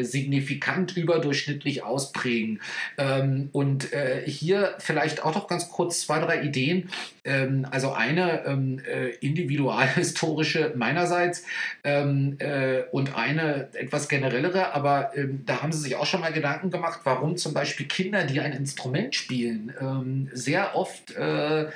signifikant 0.00 0.96
überdurchschnittlich 0.96 1.82
ausprägen. 1.82 2.60
Ähm, 2.98 3.48
und 3.52 3.88
hier 4.26 4.74
vielleicht 4.78 5.24
auch 5.24 5.34
noch 5.34 5.48
ganz 5.48 5.68
kurz 5.70 6.02
zwei, 6.02 6.20
drei 6.20 6.42
Ideen. 6.42 6.90
Ähm, 7.24 7.66
also 7.70 7.92
eine 7.92 8.44
ähm, 8.46 8.80
individualhistorische 9.20 10.72
meinerseits 10.86 11.44
ähm, 11.84 12.36
äh, 12.38 12.82
und 12.92 13.16
eine 13.16 13.68
etwas 13.74 14.08
generellere, 14.08 14.72
aber 14.72 15.12
ähm, 15.16 15.42
da 15.44 15.62
haben 15.62 15.72
Sie 15.72 15.80
sich 15.80 15.96
auch 15.96 16.06
schon 16.06 16.20
mal 16.20 16.32
Gedanken 16.32 16.70
gemacht, 16.70 17.00
warum 17.04 17.36
zum 17.36 17.54
Beispiel 17.54 17.86
Kinder, 17.86 18.24
die 18.24 18.40
ein 18.40 18.52
Instrument 18.52 19.14
spielen, 19.14 19.74
ähm, 19.80 20.28
sehr 20.32 20.76
oft 20.76 21.14
äh, 21.16 21.66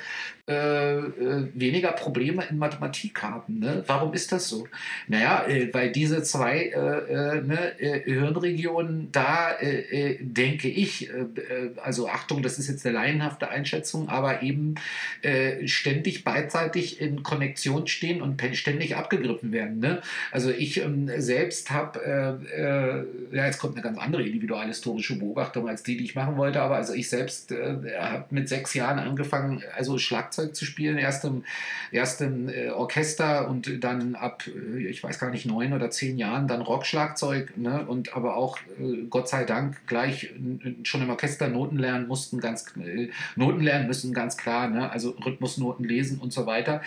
äh, 0.47 0.97
äh, 0.97 1.47
weniger 1.53 1.91
Probleme 1.91 2.43
in 2.49 2.57
Mathematik 2.57 3.21
haben. 3.21 3.59
Ne? 3.59 3.83
Warum 3.85 4.13
ist 4.13 4.31
das 4.31 4.49
so? 4.49 4.67
Naja, 5.07 5.45
äh, 5.47 5.71
weil 5.71 5.91
diese 5.91 6.23
zwei 6.23 6.65
äh, 6.65 7.37
äh 7.37 7.41
ne, 7.41 7.73
Hirnregionen 8.05 9.11
da, 9.11 9.51
denke 10.19 10.67
ich, 10.67 11.09
also 11.83 12.07
Achtung, 12.07 12.41
das 12.41 12.59
ist 12.59 12.67
jetzt 12.69 12.85
eine 12.85 12.95
laienhafte 12.95 13.49
Einschätzung, 13.49 14.09
aber 14.09 14.41
eben 14.41 14.75
ständig 15.65 16.23
beidseitig 16.23 17.01
in 17.01 17.23
Konnektion 17.23 17.87
stehen 17.87 18.21
und 18.21 18.41
ständig 18.55 18.95
abgegriffen 18.95 19.51
werden. 19.51 19.79
Ne? 19.79 20.01
Also 20.31 20.49
ich 20.51 20.77
ähm, 20.77 21.09
selbst 21.17 21.71
habe, 21.71 22.39
ja, 23.31 23.45
jetzt 23.45 23.59
kommt 23.59 23.75
eine 23.75 23.83
ganz 23.83 23.97
andere 23.97 24.23
individualhistorische 24.23 25.17
Beobachtung 25.17 25.67
als 25.67 25.83
die, 25.83 25.97
die 25.97 26.05
ich 26.05 26.15
machen 26.15 26.37
wollte, 26.37 26.61
aber 26.61 26.77
also 26.77 26.93
ich 26.93 27.09
selbst 27.09 27.51
habe 27.51 28.25
mit 28.29 28.49
sechs 28.49 28.73
Jahren 28.73 28.99
angefangen, 28.99 29.63
also 29.75 29.97
Schlagzeug 29.97 30.30
Schlagzeug 30.31 30.55
zu 30.55 30.65
spielen, 30.65 30.97
erst 30.97 31.25
im, 31.25 31.43
erst 31.91 32.21
im 32.21 32.49
äh, 32.49 32.69
Orchester 32.69 33.49
und 33.49 33.83
dann 33.83 34.15
ab, 34.15 34.43
äh, 34.47 34.87
ich 34.87 35.03
weiß 35.03 35.19
gar 35.19 35.29
nicht, 35.29 35.45
neun 35.45 35.73
oder 35.73 35.89
zehn 35.91 36.17
Jahren 36.17 36.47
dann 36.47 36.61
Rockschlagzeug 36.61 37.57
ne? 37.57 37.85
und 37.85 38.15
aber 38.15 38.35
auch 38.35 38.57
äh, 38.79 39.03
Gott 39.09 39.27
sei 39.27 39.43
Dank 39.43 39.85
gleich 39.87 40.33
schon 40.83 41.01
im 41.01 41.09
Orchester 41.09 41.49
Noten 41.49 41.77
lernen 41.77 42.07
mussten, 42.07 42.39
ganz 42.39 42.73
äh, 42.77 43.09
Noten 43.35 43.61
lernen 43.61 43.87
müssen, 43.87 44.13
ganz 44.13 44.37
klar, 44.37 44.69
ne? 44.69 44.89
also 44.89 45.11
Rhythmusnoten 45.11 45.85
lesen 45.85 46.19
und 46.19 46.31
so 46.31 46.45
weiter. 46.45 46.81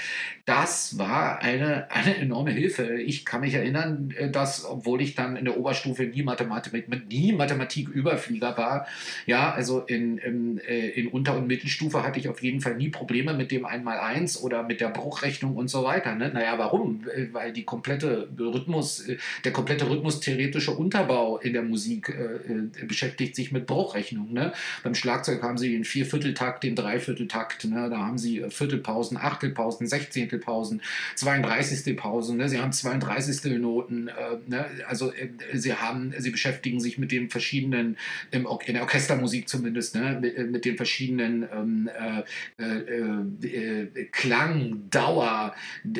Das 0.46 0.98
war 0.98 1.42
eine, 1.42 1.90
eine 1.90 2.16
enorme 2.16 2.50
Hilfe. 2.50 3.00
Ich 3.00 3.24
kann 3.24 3.42
mich 3.42 3.54
erinnern, 3.54 4.12
äh, 4.16 4.30
dass, 4.30 4.64
obwohl 4.64 5.02
ich 5.02 5.14
dann 5.14 5.36
in 5.36 5.44
der 5.44 5.58
Oberstufe 5.58 6.04
nie 6.04 6.22
Mathematik, 6.22 6.88
nie 7.08 7.32
Mathematik-Überflieger 7.32 8.56
war, 8.56 8.86
ja, 9.26 9.52
also 9.52 9.80
in, 9.80 10.18
in, 10.18 10.58
äh, 10.58 10.88
in 10.90 11.08
Unter- 11.08 11.36
und 11.36 11.46
Mittelstufe 11.46 12.02
hatte 12.02 12.18
ich 12.18 12.28
auf 12.28 12.42
jeden 12.42 12.60
Fall 12.60 12.76
nie 12.76 12.88
Probleme 12.88 13.34
mit 13.35 13.50
dem 13.50 13.67
Einmaleins 13.67 14.41
oder 14.41 14.62
mit 14.62 14.81
der 14.81 14.88
Bruchrechnung 14.88 15.57
und 15.57 15.69
so 15.69 15.85
weiter. 15.85 16.14
Ne? 16.14 16.31
Naja, 16.33 16.59
warum? 16.59 17.05
Weil 17.33 17.53
die 17.53 17.64
komplette 17.64 18.29
Rhythmus, 18.38 19.05
der 19.45 19.53
komplette 19.53 19.88
rhythmustheoretische 19.88 20.73
Unterbau 20.73 21.38
in 21.38 21.53
der 21.53 21.62
Musik 21.62 22.09
äh, 22.09 22.85
beschäftigt 22.87 23.37
sich 23.37 23.53
mit 23.53 23.67
Bruchrechnung. 23.67 24.33
Ne? 24.33 24.53
Beim 24.83 24.95
Schlagzeug 24.95 25.43
haben 25.43 25.59
sie 25.59 25.73
den 25.73 25.85
Viervierteltakt, 25.85 26.64
den 26.64 26.75
Dreivierteltakt, 26.75 27.64
ne? 27.64 27.88
da 27.91 27.99
haben 27.99 28.19
sie 28.19 28.45
Viertelpausen, 28.49 29.17
Achtelpausen, 29.17 29.87
Sechzehntelpausen, 29.87 30.83
32. 31.17 31.97
Pausen, 31.97 32.37
ne? 32.37 32.49
sie 32.49 32.61
haben 32.61 32.73
32. 32.73 33.59
Noten, 33.59 34.09
äh, 34.09 34.12
ne? 34.47 34.67
also 34.87 35.12
äh, 35.12 35.29
sie 35.53 35.75
haben, 35.75 36.14
sie 36.19 36.31
beschäftigen 36.31 36.81
sich 36.81 36.99
mit 36.99 37.12
den 37.12 37.31
verschiedenen, 37.31 37.97
im, 38.31 38.47
in 38.67 38.75
der 38.75 38.83
Orchestermusik 38.83 39.49
zumindest, 39.49 39.95
ne? 39.95 40.19
mit, 40.21 40.50
mit 40.50 40.64
den 40.64 40.76
verschiedenen 40.76 41.47
ähm, 41.53 41.91
äh, 42.59 42.64
äh 42.64 43.24
äh, 43.43 43.87
Klangdauer, 44.12 45.54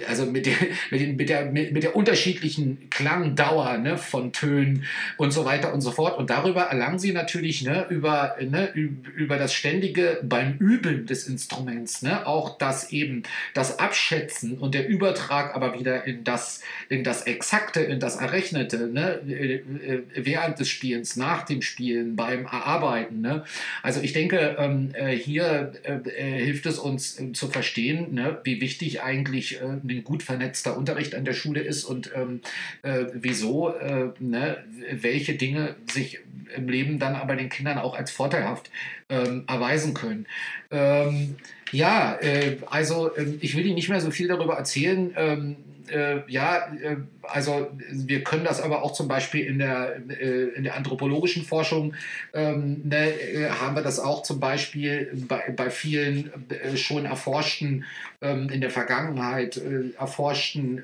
also 0.09 0.27
mit 0.27 0.47
der, 0.47 0.55
mit, 0.91 1.01
den, 1.01 1.17
mit, 1.17 1.29
der, 1.29 1.47
mit, 1.47 1.73
mit 1.73 1.83
der 1.83 1.97
unterschiedlichen 1.97 2.91
Klangdauer 2.91 3.79
ne, 3.79 3.99
von 3.99 4.33
Tönen 4.33 4.85
und 5.17 5.33
so 5.33 5.45
weiter 5.45 5.73
und 5.73 5.81
so 5.81 5.91
fort. 5.91 6.19
Und 6.19 6.31
darüber 6.31 6.63
erlangen 6.63 6.99
sie 6.99 7.13
natürlich 7.13 7.63
ne, 7.63 7.87
über, 7.89 8.37
ne, 8.41 8.71
über 8.73 9.39
das 9.39 9.55
ständige 9.55 10.21
beim 10.23 10.57
Üben 10.59 11.07
des 11.07 11.29
Instruments, 11.29 12.03
ne, 12.03 12.27
auch 12.27 12.59
das 12.59 12.93
eben 12.93 13.23
das 13.55 13.79
Abschätzen 13.79 14.59
und 14.59 14.75
der 14.75 14.89
Übertrag 14.89 15.55
aber 15.55 15.79
wieder 15.79 16.05
in 16.05 16.25
das, 16.25 16.61
in 16.89 17.05
das 17.05 17.23
Exakte, 17.23 17.81
in 17.81 18.01
das 18.01 18.17
Errechnete, 18.17 18.89
ne, 18.89 19.21
äh, 19.29 19.55
äh, 19.55 20.03
während 20.15 20.59
des 20.59 20.69
Spielens, 20.69 21.17
nach 21.17 21.43
dem 21.43 21.63
Spielen, 21.63 22.17
beim 22.17 22.45
Erarbeiten. 22.45 23.21
Ne. 23.21 23.45
Also 23.83 24.01
ich 24.01 24.13
denke, 24.13 24.57
ähm, 24.59 24.93
hier 25.11 25.73
äh, 25.83 26.21
hilft 26.21 26.67
es 26.67 26.79
uns 26.79 27.14
zu 27.33 27.49
verstehen, 27.49 28.15
ne, 28.15 28.39
wie 28.45 28.61
wichtig 28.61 29.03
eigentlich 29.03 29.61
äh, 29.61 29.65
ein 29.65 30.05
gut 30.05 30.23
vernetzter 30.23 30.77
Unterricht 30.77 31.15
an 31.15 31.25
der 31.25 31.33
Schule 31.33 31.61
ist 31.61 31.85
und 31.85 32.11
ähm, 32.15 32.41
äh, 32.83 33.07
wieso, 33.15 33.75
äh, 33.75 34.11
ne, 34.21 34.65
welche 34.93 35.35
Dinge 35.35 35.77
sich 35.91 36.21
im 36.57 36.69
Leben 36.69 36.99
dann 36.99 37.15
aber 37.15 37.37
den 37.37 37.49
Kindern 37.49 37.79
auch 37.79 37.97
als 37.97 38.11
vorteilhaft 38.11 38.71
ähm, 39.09 39.45
erweisen 39.47 39.95
können. 39.95 40.27
Ähm, 40.71 41.37
ja, 41.73 42.17
äh, 42.21 42.59
also 42.67 43.17
ähm, 43.17 43.39
ich 43.41 43.57
will 43.57 43.67
Ihnen 43.67 43.75
nicht 43.75 43.89
mehr 43.89 44.01
so 44.01 44.11
viel 44.11 44.29
darüber 44.29 44.55
erzählen 44.55 45.13
ähm, 45.17 45.57
äh, 45.91 46.23
ja, 46.29 46.73
äh, 46.83 46.97
also 47.23 47.71
wir 47.91 48.25
können 48.25 48.45
das 48.45 48.61
aber 48.61 48.83
auch 48.83 48.93
zum 48.93 49.09
Beispiel 49.09 49.47
in 49.47 49.59
der, 49.59 49.97
äh, 50.09 50.49
in 50.55 50.65
der 50.65 50.77
anthropologischen 50.77 51.45
Forschung, 51.45 51.95
ähm, 52.33 52.83
ne, 52.85 53.11
äh, 53.11 53.51
haben 53.51 53.77
wir 53.77 53.83
das 53.83 53.99
auch 53.99 54.23
zum 54.23 54.41
Beispiel 54.41 55.11
bei, 55.29 55.51
bei 55.55 55.71
vielen 55.71 56.31
äh, 56.51 56.77
schon 56.77 57.07
erforschten, 57.07 57.85
ähm, 58.21 58.49
in 58.49 58.61
der 58.61 58.71
Vergangenheit 58.71 59.57
äh, 59.57 59.91
erforschten 59.99 60.83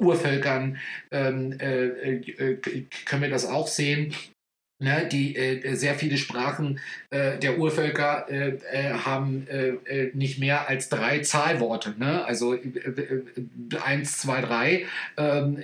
Urvölkern, 0.00 0.78
ähm, 1.10 1.56
können 1.58 3.22
wir 3.22 3.30
das 3.30 3.46
auch 3.46 3.66
sehen. 3.66 4.14
Ne, 4.78 5.08
die 5.10 5.34
äh, 5.36 5.74
sehr 5.74 5.94
viele 5.94 6.18
Sprachen 6.18 6.80
äh, 7.08 7.38
der 7.38 7.58
Urvölker 7.58 8.26
äh, 8.28 8.58
äh 8.70 8.92
haben 8.92 9.46
äh, 9.48 9.68
äh, 9.68 10.10
nicht 10.12 10.38
mehr 10.38 10.68
als 10.68 10.90
drei 10.90 11.20
Zahlworte. 11.20 11.94
Ne? 11.96 12.22
Also 12.26 12.58
eins, 13.82 14.18
zwei, 14.18 14.42
drei. 14.42 14.84
Ähm, 15.16 15.58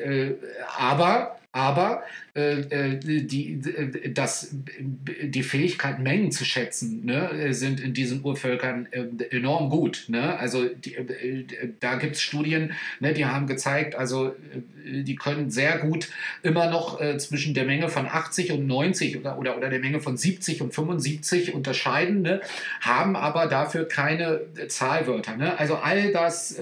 aber 0.78 1.38
aber 1.52 2.02
äh, 2.34 2.60
äh 2.60 2.98
die, 2.98 3.52
äh, 3.52 4.10
das, 4.10 4.54
die 4.80 5.42
Fähigkeit, 5.42 5.98
Mengen 5.98 6.32
zu 6.32 6.46
schätzen, 6.46 7.04
ne, 7.04 7.52
sind 7.52 7.78
in 7.78 7.92
diesen 7.92 8.24
Urvölkern 8.24 8.88
äh, 8.90 9.36
enorm 9.36 9.68
gut. 9.68 10.06
Ne? 10.08 10.38
Also 10.38 10.66
die, 10.66 10.94
äh, 10.94 11.44
da 11.80 11.96
gibt 11.96 12.16
es 12.16 12.22
Studien, 12.22 12.72
ne, 13.00 13.12
die 13.12 13.26
haben 13.26 13.46
gezeigt, 13.46 13.94
also 13.94 14.28
äh, 14.28 15.02
die 15.02 15.14
können 15.14 15.50
sehr 15.50 15.78
gut 15.78 16.08
immer 16.42 16.68
noch 16.68 17.00
zwischen 17.18 17.54
der 17.54 17.64
Menge 17.64 17.88
von 17.88 18.06
80 18.06 18.50
und 18.52 18.66
90 18.66 19.18
oder, 19.18 19.38
oder, 19.38 19.56
oder 19.56 19.70
der 19.70 19.78
Menge 19.78 20.00
von 20.00 20.16
70 20.16 20.60
und 20.60 20.74
75 20.74 21.54
unterscheiden, 21.54 22.22
ne, 22.22 22.40
haben 22.80 23.14
aber 23.14 23.46
dafür 23.46 23.86
keine 23.86 24.40
Zahlwörter. 24.66 25.36
Ne? 25.36 25.56
Also 25.56 25.76
all 25.76 26.10
das 26.12 26.60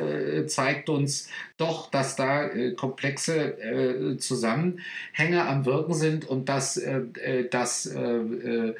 zeigt 0.48 0.90
uns 0.90 1.28
doch, 1.56 1.90
dass 1.90 2.16
da 2.16 2.50
komplexe 2.76 4.16
Zusammenhänge 4.18 4.79
am 5.16 5.64
Wirken 5.64 5.94
sind 5.94 6.24
und 6.24 6.48
dass 6.48 6.76
äh, 6.76 7.02
äh 7.22 7.48
das 7.48 7.86
äh, 7.86 8.00
äh, 8.00 8.74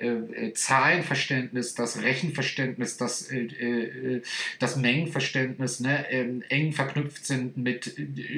äh, 0.00 0.10
äh, 0.10 0.52
Zahlenverständnis, 0.52 1.74
das 1.74 2.00
Rechenverständnis, 2.00 2.98
das, 2.98 3.32
äh, 3.32 4.20
das 4.60 4.76
Mengenverständnis 4.76 5.80
ne, 5.80 6.06
ähm, 6.10 6.44
eng 6.48 6.72
verknüpft 6.72 7.26
sind 7.26 7.56
mit 7.56 7.96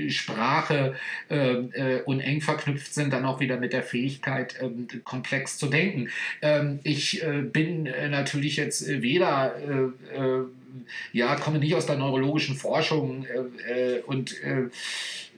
Sprache 0.09 0.95
ähm, 1.29 1.71
und 2.07 2.21
eng 2.21 2.41
verknüpft 2.41 2.95
sind 2.95 3.13
dann 3.13 3.27
auch 3.27 3.41
wieder 3.41 3.59
mit 3.59 3.75
der 3.75 3.83
Fähigkeit, 3.83 4.57
ähm, 4.63 4.89
komplex 5.05 5.59
zu 5.59 5.67
denken. 5.67 6.09
ich 6.83 7.23
bin 7.53 7.85
natürlich 7.85 8.57
jetzt 8.57 8.87
weder 8.89 9.57
ja, 11.13 11.37
komme 11.37 11.59
nicht 11.59 11.75
aus 11.75 11.87
der 11.87 11.97
neurologischen 11.97 12.57
Forschung 12.57 13.27
und 14.07 14.35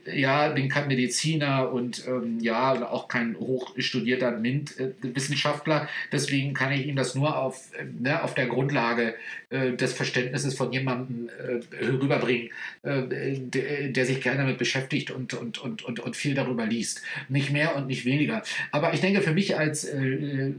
ja, 0.05 0.49
bin 0.49 0.69
kein 0.69 0.87
Mediziner 0.87 1.71
und 1.71 2.05
ähm, 2.07 2.39
ja, 2.41 2.89
auch 2.89 3.07
kein 3.07 3.37
hochstudierter 3.37 4.31
MINT-Wissenschaftler. 4.31 5.87
Deswegen 6.11 6.53
kann 6.53 6.71
ich 6.71 6.85
Ihnen 6.85 6.97
das 6.97 7.15
nur 7.15 7.37
auf, 7.37 7.71
äh, 7.77 7.85
ne, 7.85 8.21
auf 8.23 8.33
der 8.33 8.47
Grundlage 8.47 9.15
äh, 9.49 9.71
des 9.73 9.93
Verständnisses 9.93 10.55
von 10.55 10.73
jemandem 10.73 11.29
äh, 11.29 11.85
rüberbringen, 11.85 12.49
äh, 12.83 13.03
der, 13.07 13.89
der, 13.89 14.05
sich 14.05 14.21
gerne 14.21 14.39
damit 14.39 14.57
beschäftigt 14.57 15.11
und, 15.11 15.33
und, 15.33 15.57
und, 15.59 15.83
und, 15.83 15.99
und 15.99 16.15
viel 16.15 16.35
darüber 16.35 16.65
liest. 16.65 17.01
Nicht 17.29 17.51
mehr 17.51 17.75
und 17.75 17.87
nicht 17.87 18.03
weniger. 18.03 18.43
Aber 18.71 18.93
ich 18.93 18.99
denke, 18.99 19.21
für 19.21 19.33
mich 19.33 19.57
als, 19.57 19.85
äh, 19.85 20.05
äh 20.05 20.53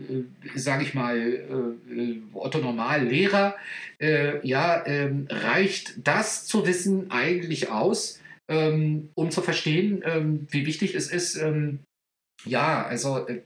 sage 0.54 0.84
ich 0.84 0.94
mal, 0.94 1.18
äh, 1.18 2.16
Otto 2.32 2.58
Normal-Lehrer, 2.58 3.56
ja, 4.42 4.84
ähm, 4.86 5.28
reicht 5.30 5.94
das 6.04 6.46
zu 6.46 6.66
wissen 6.66 7.10
eigentlich 7.10 7.70
aus, 7.70 8.20
ähm, 8.48 9.10
um 9.14 9.30
zu 9.30 9.42
verstehen, 9.42 10.02
ähm, 10.04 10.46
wie 10.50 10.66
wichtig 10.66 10.94
es 10.94 11.10
ist, 11.10 11.36
ähm, 11.36 11.80
ja, 12.44 12.84
also 12.84 13.26
äh, 13.26 13.42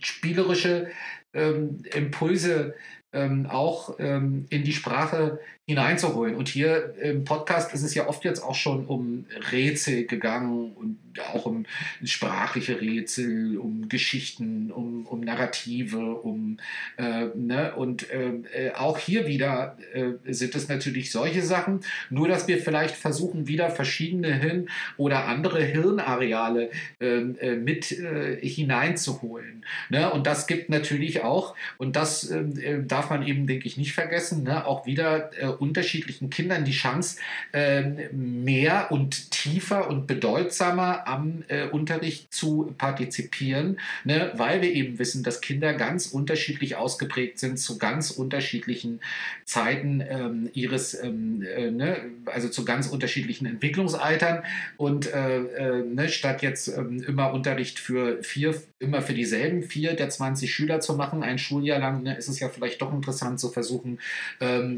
spielerische 0.00 0.90
ähm, 1.34 1.82
Impulse 1.92 2.74
ähm, 3.12 3.46
auch 3.46 3.98
in 3.98 4.46
die 4.50 4.72
Sprache 4.72 5.38
hineinzuholen. 5.66 6.34
Und 6.34 6.48
hier 6.48 6.94
im 7.00 7.24
Podcast 7.24 7.72
ist 7.72 7.82
es 7.82 7.94
ja 7.94 8.06
oft 8.06 8.24
jetzt 8.24 8.40
auch 8.40 8.54
schon 8.54 8.84
um 8.86 9.24
Rätsel 9.50 10.06
gegangen 10.06 10.72
und 10.74 10.98
auch 11.32 11.46
um 11.46 11.64
sprachliche 12.04 12.80
Rätsel, 12.80 13.56
um 13.58 13.88
Geschichten, 13.88 14.70
um, 14.70 15.06
um 15.06 15.20
Narrative, 15.20 16.16
um 16.16 16.58
äh, 16.98 17.26
ne? 17.34 17.74
und 17.76 18.10
äh, 18.10 18.32
äh, 18.52 18.72
auch 18.74 18.98
hier 18.98 19.26
wieder 19.26 19.78
äh, 19.92 20.32
sind 20.32 20.54
es 20.54 20.68
natürlich 20.68 21.12
solche 21.12 21.42
Sachen, 21.42 21.80
nur 22.10 22.28
dass 22.28 22.48
wir 22.48 22.58
vielleicht 22.58 22.96
versuchen, 22.96 23.46
wieder 23.46 23.70
verschiedene 23.70 24.34
Hirn- 24.34 24.68
oder 24.96 25.26
andere 25.26 25.62
Hirnareale 25.62 26.70
ähm, 27.00 27.36
äh, 27.40 27.56
mit 27.56 27.92
äh, 27.92 28.36
hineinzuholen. 28.46 29.64
Ne? 29.88 30.10
Und 30.10 30.26
das 30.26 30.46
gibt 30.46 30.68
natürlich 30.68 31.22
auch, 31.22 31.54
und 31.78 31.96
das 31.96 32.30
ähm, 32.30 32.88
darf 32.88 33.10
man 33.10 33.26
eben, 33.26 33.46
denke 33.46 33.66
ich, 33.66 33.76
nicht 33.76 33.92
vergessen, 33.92 34.42
ne? 34.42 34.66
auch 34.66 34.86
wieder 34.86 35.30
unterschiedlichen 35.60 36.30
Kindern 36.30 36.64
die 36.64 36.72
Chance, 36.72 37.18
ähm, 37.52 38.44
mehr 38.44 38.90
und 38.90 39.30
tiefer 39.30 39.88
und 39.88 40.06
bedeutsamer 40.06 41.06
am 41.06 41.44
äh, 41.48 41.68
Unterricht 41.68 42.32
zu 42.32 42.74
partizipieren, 42.78 43.78
ne, 44.04 44.32
weil 44.36 44.62
wir 44.62 44.72
eben 44.72 44.98
wissen, 44.98 45.22
dass 45.22 45.40
Kinder 45.40 45.74
ganz 45.74 46.06
unterschiedlich 46.06 46.76
ausgeprägt 46.76 47.38
sind 47.38 47.58
zu 47.58 47.78
ganz 47.78 48.10
unterschiedlichen 48.10 49.00
Zeiten 49.44 50.02
ähm, 50.06 50.50
ihres, 50.52 50.94
ähm, 51.02 51.42
äh, 51.42 51.70
ne, 51.70 51.98
also 52.26 52.48
zu 52.48 52.64
ganz 52.64 52.86
unterschiedlichen 52.86 53.46
Entwicklungsaltern. 53.46 54.42
Und 54.76 55.12
äh, 55.12 55.82
ne, 55.84 56.08
statt 56.08 56.42
jetzt 56.42 56.68
immer 56.68 57.32
Unterricht 57.32 57.78
für 57.78 58.22
vier, 58.22 58.54
immer 58.78 59.02
für 59.02 59.14
dieselben 59.14 59.62
vier 59.62 59.94
der 59.94 60.08
20 60.08 60.52
Schüler 60.52 60.80
zu 60.80 60.94
machen, 60.94 61.22
ein 61.22 61.38
Schuljahr 61.38 61.78
lang, 61.78 62.06
ist 62.06 62.28
es 62.28 62.40
ja 62.40 62.48
vielleicht 62.48 62.80
doch 62.82 62.92
interessant 62.92 63.40
zu 63.40 63.50
versuchen, 63.50 63.98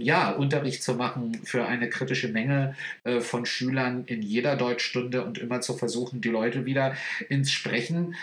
ja, 0.01 0.31
Unterricht 0.31 0.66
zu 0.83 0.95
machen 0.95 1.41
für 1.45 1.67
eine 1.67 1.89
kritische 1.89 2.29
Menge 2.29 2.75
äh, 3.05 3.21
von 3.21 3.47
Schülern 3.47 4.05
in 4.07 4.23
jeder 4.23 4.57
Deutschstunde 4.57 5.25
und 5.25 5.39
immer 5.39 5.61
zu 5.61 5.77
versuchen, 5.77 6.21
die 6.21 6.29
Leute 6.29 6.65
wieder 6.65 6.97
ins 7.29 7.53
Sprechen, 7.53 8.15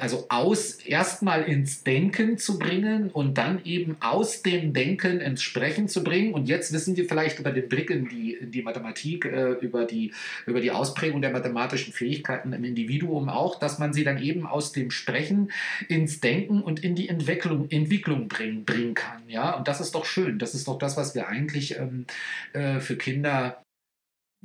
also 0.00 0.26
aus 0.30 0.76
erstmal 0.76 1.42
ins 1.42 1.84
Denken 1.84 2.38
zu 2.38 2.58
bringen 2.58 3.10
und 3.10 3.36
dann 3.36 3.62
eben 3.64 3.98
aus 4.00 4.40
dem 4.40 4.72
Denken 4.72 5.20
ins 5.20 5.42
Sprechen 5.42 5.86
zu 5.86 6.02
bringen. 6.02 6.32
Und 6.32 6.48
jetzt 6.48 6.72
wissen 6.72 6.96
wir 6.96 7.06
vielleicht 7.06 7.40
über 7.40 7.50
den 7.50 7.68
Blick 7.68 7.90
in 7.90 8.08
die, 8.08 8.32
in 8.34 8.50
die 8.50 8.62
Mathematik, 8.62 9.26
äh, 9.26 9.52
über, 9.60 9.84
die, 9.84 10.14
über 10.46 10.62
die 10.62 10.70
Ausprägung 10.70 11.20
der 11.20 11.30
mathematischen 11.30 11.92
Fähigkeiten 11.92 12.54
im 12.54 12.64
Individuum 12.64 13.28
auch, 13.28 13.58
dass 13.58 13.78
man 13.78 13.92
sie 13.92 14.02
dann 14.02 14.16
eben 14.22 14.46
aus 14.46 14.72
dem 14.72 14.90
Sprechen 14.90 15.52
ins 15.88 16.20
Denken 16.20 16.62
und 16.62 16.82
in 16.82 16.94
die 16.94 17.10
Entwicklung, 17.10 17.70
Entwicklung 17.70 18.28
bringen, 18.28 18.64
bringen 18.64 18.94
kann. 18.94 19.28
Ja? 19.28 19.52
Und 19.56 19.68
das 19.68 19.82
ist 19.82 19.94
doch 19.94 20.06
schön. 20.06 20.38
Das 20.38 20.54
ist 20.54 20.68
doch 20.68 20.78
das, 20.78 20.96
was 20.96 21.14
wir 21.14 21.28
eigentlich 21.28 21.76
ähm, 21.76 22.06
äh, 22.54 22.80
für 22.80 22.96
Kinder 22.96 23.62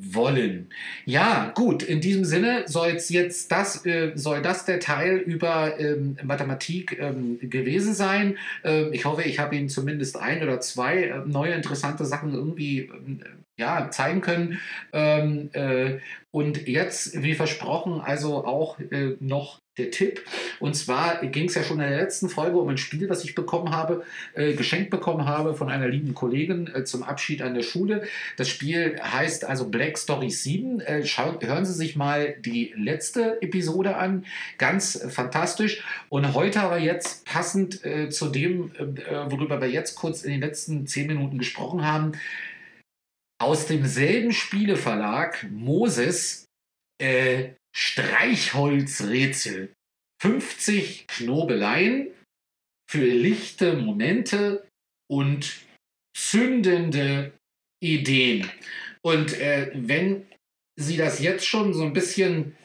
wollen. 0.01 0.69
Ja, 1.05 1.51
gut, 1.55 1.83
in 1.83 2.01
diesem 2.01 2.25
Sinne 2.25 2.63
soll 2.65 2.97
jetzt 3.09 3.51
das, 3.51 3.85
äh, 3.85 4.11
soll 4.15 4.41
das 4.41 4.65
der 4.65 4.79
Teil 4.79 5.17
über 5.17 5.79
ähm, 5.79 6.17
Mathematik 6.23 6.97
ähm, 6.99 7.39
gewesen 7.41 7.93
sein. 7.93 8.37
Ähm, 8.63 8.93
ich 8.93 9.05
hoffe, 9.05 9.23
ich 9.23 9.39
habe 9.39 9.55
Ihnen 9.55 9.69
zumindest 9.69 10.17
ein 10.17 10.41
oder 10.41 10.59
zwei 10.59 11.03
äh, 11.03 11.21
neue 11.25 11.53
interessante 11.53 12.05
Sachen 12.05 12.33
irgendwie 12.33 12.81
ähm, 12.81 13.21
ja, 13.57 13.89
zeigen 13.91 14.21
können. 14.21 14.59
Ähm, 14.91 15.49
äh, 15.53 15.99
und 16.31 16.67
jetzt, 16.67 17.21
wie 17.21 17.35
versprochen, 17.35 18.01
also 18.01 18.45
auch 18.45 18.79
äh, 18.79 19.17
noch 19.19 19.60
der 19.77 19.89
Tipp. 19.89 20.21
Und 20.59 20.75
zwar 20.75 21.25
ging 21.25 21.47
es 21.47 21.55
ja 21.55 21.63
schon 21.63 21.79
in 21.79 21.89
der 21.89 21.97
letzten 21.97 22.27
Folge 22.27 22.57
um 22.57 22.67
ein 22.67 22.77
Spiel, 22.77 23.07
das 23.07 23.23
ich 23.23 23.35
bekommen 23.35 23.71
habe, 23.71 24.03
äh, 24.33 24.53
geschenkt 24.53 24.89
bekommen 24.89 25.25
habe 25.25 25.53
von 25.53 25.69
einer 25.69 25.87
lieben 25.87 26.13
Kollegin 26.13 26.67
äh, 26.67 26.83
zum 26.83 27.03
Abschied 27.03 27.41
an 27.41 27.53
der 27.53 27.63
Schule. 27.63 28.03
Das 28.35 28.49
Spiel 28.49 28.99
heißt 29.01 29.45
also 29.45 29.69
Black 29.69 29.97
Stories 29.97 30.43
7. 30.43 30.81
Äh, 30.81 31.03
hören 31.03 31.65
Sie 31.65 31.73
sich 31.73 31.95
mal 31.95 32.35
die 32.39 32.73
letzte 32.75 33.41
Episode 33.41 33.95
an. 33.95 34.25
Ganz 34.57 35.01
fantastisch. 35.09 35.83
Und 36.09 36.33
heute 36.33 36.59
aber 36.61 36.77
jetzt 36.77 37.25
passend 37.25 37.85
äh, 37.85 38.09
zu 38.09 38.27
dem, 38.27 38.71
äh, 38.75 39.31
worüber 39.31 39.61
wir 39.61 39.69
jetzt 39.69 39.95
kurz 39.95 40.23
in 40.23 40.31
den 40.31 40.41
letzten 40.41 40.85
zehn 40.85 41.07
Minuten 41.07 41.37
gesprochen 41.37 41.85
haben. 41.85 42.11
Aus 43.41 43.67
demselben 43.67 44.33
Spieleverlag 44.33 45.47
Moses 45.49 46.45
äh, 47.01 47.53
Streichholzrätsel. 47.75 49.73
50 50.21 51.07
Knobeleien 51.07 52.13
für 52.89 53.05
lichte 53.05 53.73
Momente 53.73 54.67
und 55.09 55.65
zündende 56.15 57.33
Ideen. 57.81 58.49
Und 59.01 59.33
äh, 59.39 59.71
wenn 59.73 60.27
Sie 60.79 60.97
das 60.97 61.19
jetzt 61.19 61.45
schon 61.45 61.73
so 61.73 61.83
ein 61.83 61.93
bisschen, 61.93 62.55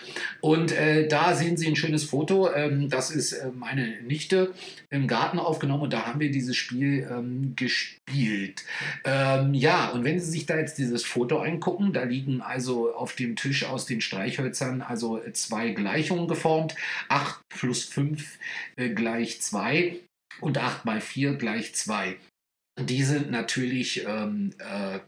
Und 0.40 0.72
äh, 0.72 1.08
da 1.08 1.34
sehen 1.34 1.56
Sie 1.56 1.66
ein 1.66 1.76
schönes 1.76 2.04
Foto. 2.04 2.52
Ähm, 2.52 2.88
das 2.88 3.10
ist 3.10 3.32
äh, 3.32 3.48
meine 3.54 4.00
Nichte 4.08 4.52
im 4.90 5.06
Garten 5.06 5.38
aufgenommen 5.38 5.84
und 5.84 5.92
da 5.92 6.06
haben 6.06 6.18
wir 6.18 6.30
dieses 6.30 6.56
Spiel 6.56 7.08
ähm, 7.10 7.54
gespielt. 7.54 8.64
Ähm, 9.04 9.54
ja, 9.54 9.90
und 9.90 10.04
wenn 10.04 10.18
Sie 10.18 10.30
sich 10.30 10.46
da 10.46 10.58
jetzt 10.58 10.78
dieses 10.78 11.04
Foto 11.04 11.38
angucken, 11.38 11.92
da 11.92 12.02
liegen 12.02 12.40
also 12.40 12.92
auf 12.92 13.14
dem 13.14 13.36
Tisch 13.36 13.64
aus 13.64 13.86
den 13.86 14.00
Streichhölzern 14.00 14.82
also 14.82 15.20
zwei 15.32 15.70
Gleichungen 15.70 16.26
geformt. 16.26 16.74
8 17.08 17.40
plus 17.48 17.84
5 17.84 18.38
äh, 18.76 18.90
gleich 18.90 19.40
2 19.40 20.00
und 20.40 20.58
8 20.58 20.84
mal 20.84 21.00
4 21.00 21.34
gleich 21.34 21.74
2. 21.74 22.16
Die 22.80 23.02
sind 23.02 23.30
natürlich 23.30 24.04
ähm, 24.06 24.54
äh, 24.58 25.00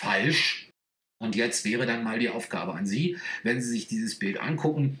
falsch 0.00 0.68
und 1.22 1.36
jetzt 1.36 1.64
wäre 1.64 1.86
dann 1.86 2.02
mal 2.02 2.18
die 2.18 2.30
Aufgabe 2.30 2.74
an 2.74 2.84
Sie, 2.84 3.16
wenn 3.44 3.62
Sie 3.62 3.68
sich 3.68 3.86
dieses 3.86 4.18
Bild 4.18 4.38
angucken, 4.38 4.98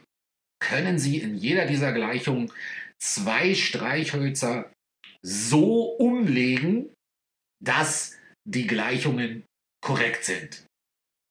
können 0.62 1.00
Sie 1.00 1.18
in 1.18 1.36
jeder 1.36 1.66
dieser 1.66 1.92
Gleichungen 1.92 2.52
zwei 3.02 3.54
Streichhölzer 3.54 4.72
so 5.22 5.84
umlegen, 5.96 6.94
dass 7.60 8.16
die 8.44 8.66
Gleichungen 8.66 9.44
korrekt 9.84 10.24
sind. 10.24 10.64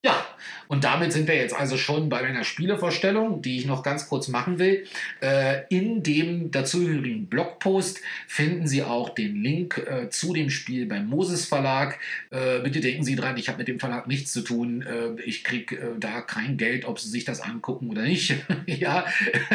Ja, 0.05 0.37
und 0.67 0.83
damit 0.83 1.13
sind 1.13 1.27
wir 1.27 1.35
jetzt 1.35 1.55
also 1.55 1.77
schon 1.77 2.09
bei 2.09 2.19
einer 2.19 2.43
Spielevorstellung, 2.43 3.41
die 3.41 3.57
ich 3.57 3.65
noch 3.65 3.83
ganz 3.83 4.07
kurz 4.07 4.27
machen 4.27 4.59
will. 4.59 4.85
Äh, 5.21 5.61
in 5.69 6.03
dem 6.03 6.51
dazugehörigen 6.51 7.27
Blogpost 7.27 8.01
finden 8.27 8.67
Sie 8.67 8.83
auch 8.83 9.09
den 9.09 9.41
Link 9.41 9.77
äh, 9.77 10.09
zu 10.09 10.33
dem 10.33 10.49
Spiel 10.49 10.85
beim 10.85 11.07
Moses 11.07 11.45
Verlag. 11.45 11.99
Äh, 12.29 12.59
bitte 12.63 12.79
denken 12.79 13.03
Sie 13.03 13.15
dran, 13.15 13.37
ich 13.37 13.49
habe 13.49 13.59
mit 13.59 13.67
dem 13.67 13.79
Verlag 13.79 14.07
nichts 14.07 14.31
zu 14.31 14.41
tun. 14.41 14.81
Äh, 14.81 15.21
ich 15.21 15.43
kriege 15.43 15.75
äh, 15.75 15.99
da 15.99 16.21
kein 16.21 16.57
Geld, 16.57 16.85
ob 16.85 16.99
Sie 16.99 17.09
sich 17.09 17.25
das 17.25 17.41
angucken 17.41 17.89
oder 17.89 18.03
nicht. 18.03 18.35
ja, 18.65 19.05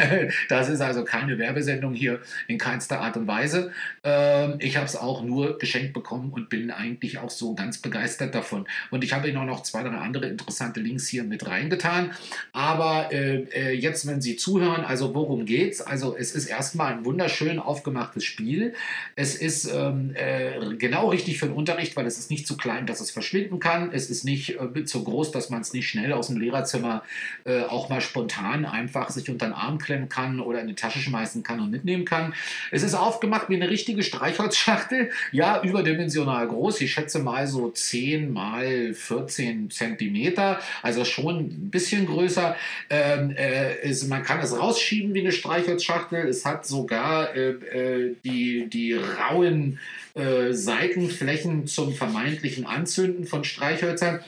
das 0.49 0.69
ist 0.69 0.81
also 0.81 1.03
keine 1.03 1.37
Werbesendung 1.37 1.93
hier 1.93 2.21
in 2.47 2.57
keinster 2.57 3.01
Art 3.01 3.17
und 3.17 3.27
Weise. 3.27 3.71
Ähm, 4.03 4.55
ich 4.59 4.75
habe 4.77 4.85
es 4.85 4.95
auch 4.95 5.23
nur 5.23 5.57
geschenkt 5.57 5.93
bekommen 5.93 6.31
und 6.31 6.49
bin 6.49 6.71
eigentlich 6.71 7.17
auch 7.19 7.29
so 7.29 7.55
ganz 7.55 7.79
begeistert 7.79 8.35
davon. 8.35 8.67
Und 8.91 9.03
ich 9.03 9.13
habe 9.13 9.27
Ihnen 9.27 9.37
auch 9.37 9.45
noch 9.45 9.63
zwei, 9.63 9.83
drei 9.83 9.97
andere 9.97 10.27
interessante 10.27 10.76
Links 10.79 11.07
hier 11.07 11.23
mit 11.23 11.47
reingetan. 11.47 12.11
Aber 12.53 13.11
äh, 13.11 13.43
äh, 13.51 13.71
jetzt, 13.73 14.07
wenn 14.07 14.21
Sie 14.21 14.35
zuhören, 14.35 14.83
also 14.83 15.13
worum 15.13 15.45
geht's? 15.45 15.81
Also 15.81 16.15
es 16.17 16.33
ist 16.33 16.47
erstmal 16.47 16.93
ein 16.93 17.05
wunderschön 17.05 17.59
aufgemachtes 17.59 18.23
Spiel. 18.23 18.73
Es 19.15 19.35
ist 19.35 19.71
ähm, 19.73 20.13
äh, 20.15 20.75
genau 20.77 21.09
richtig 21.09 21.39
für 21.39 21.47
den 21.47 21.55
Unterricht, 21.55 21.95
weil 21.95 22.05
es 22.05 22.17
ist 22.17 22.31
nicht 22.31 22.47
zu 22.47 22.57
klein, 22.57 22.87
dass 22.87 23.01
es 23.01 23.11
verschwinden 23.11 23.59
kann. 23.59 23.91
Es 23.91 24.09
ist 24.09 24.23
nicht 24.23 24.59
äh, 24.59 24.85
zu 24.85 25.03
groß, 25.03 25.31
dass 25.31 25.49
man 25.49 25.61
es 25.61 25.73
nicht 25.73 25.89
schnell 25.89 26.13
aus 26.13 26.27
dem 26.27 26.37
Lehrerzimmer 26.37 27.03
äh, 27.45 27.61
auch 27.63 27.89
mal 27.89 28.01
spontan 28.01 28.65
einfach 28.65 29.09
sich 29.09 29.29
unter 29.29 29.47
den 29.47 29.53
Arm 29.53 29.77
klemmen 29.77 30.09
kann 30.09 30.39
oder 30.39 30.61
in 30.61 30.67
die 30.67 30.75
Tasche 30.75 30.99
schmeißen 30.99 31.43
kann 31.43 31.59
und 31.59 31.71
mitnehmen 31.71 32.05
kann. 32.05 32.33
Es 32.71 32.83
ist 32.83 32.95
aufgemacht 32.95 33.49
wie 33.49 33.55
eine 33.55 33.69
richtige 33.69 34.03
Streichholzschachtel. 34.03 35.11
Ja, 35.31 35.61
überdimensional 35.61 36.47
groß. 36.47 36.81
Ich 36.81 36.93
schätze 36.93 37.19
mal 37.19 37.47
so 37.47 37.69
10 37.69 38.31
mal 38.31 38.93
14 38.93 39.69
Zentimeter 39.69 39.97
Zentimeter. 39.97 40.59
Also 40.81 41.05
schon 41.05 41.37
ein 41.39 41.69
bisschen 41.69 42.05
größer. 42.05 42.55
Ähm, 42.89 43.31
äh, 43.31 43.81
ist, 43.87 44.07
man 44.07 44.23
kann 44.23 44.39
es 44.39 44.57
rausschieben 44.57 45.13
wie 45.13 45.21
eine 45.21 45.31
Streichholzschachtel. 45.31 46.27
Es 46.27 46.45
hat 46.45 46.65
sogar 46.65 47.35
äh, 47.35 47.49
äh, 47.49 48.15
die, 48.23 48.67
die 48.69 48.93
rauen 48.93 49.79
äh, 50.13 50.53
Seitenflächen 50.53 51.67
zum 51.67 51.93
vermeintlichen 51.93 52.65
Anzünden 52.65 53.25
von 53.25 53.43
Streichhölzern. 53.43 54.21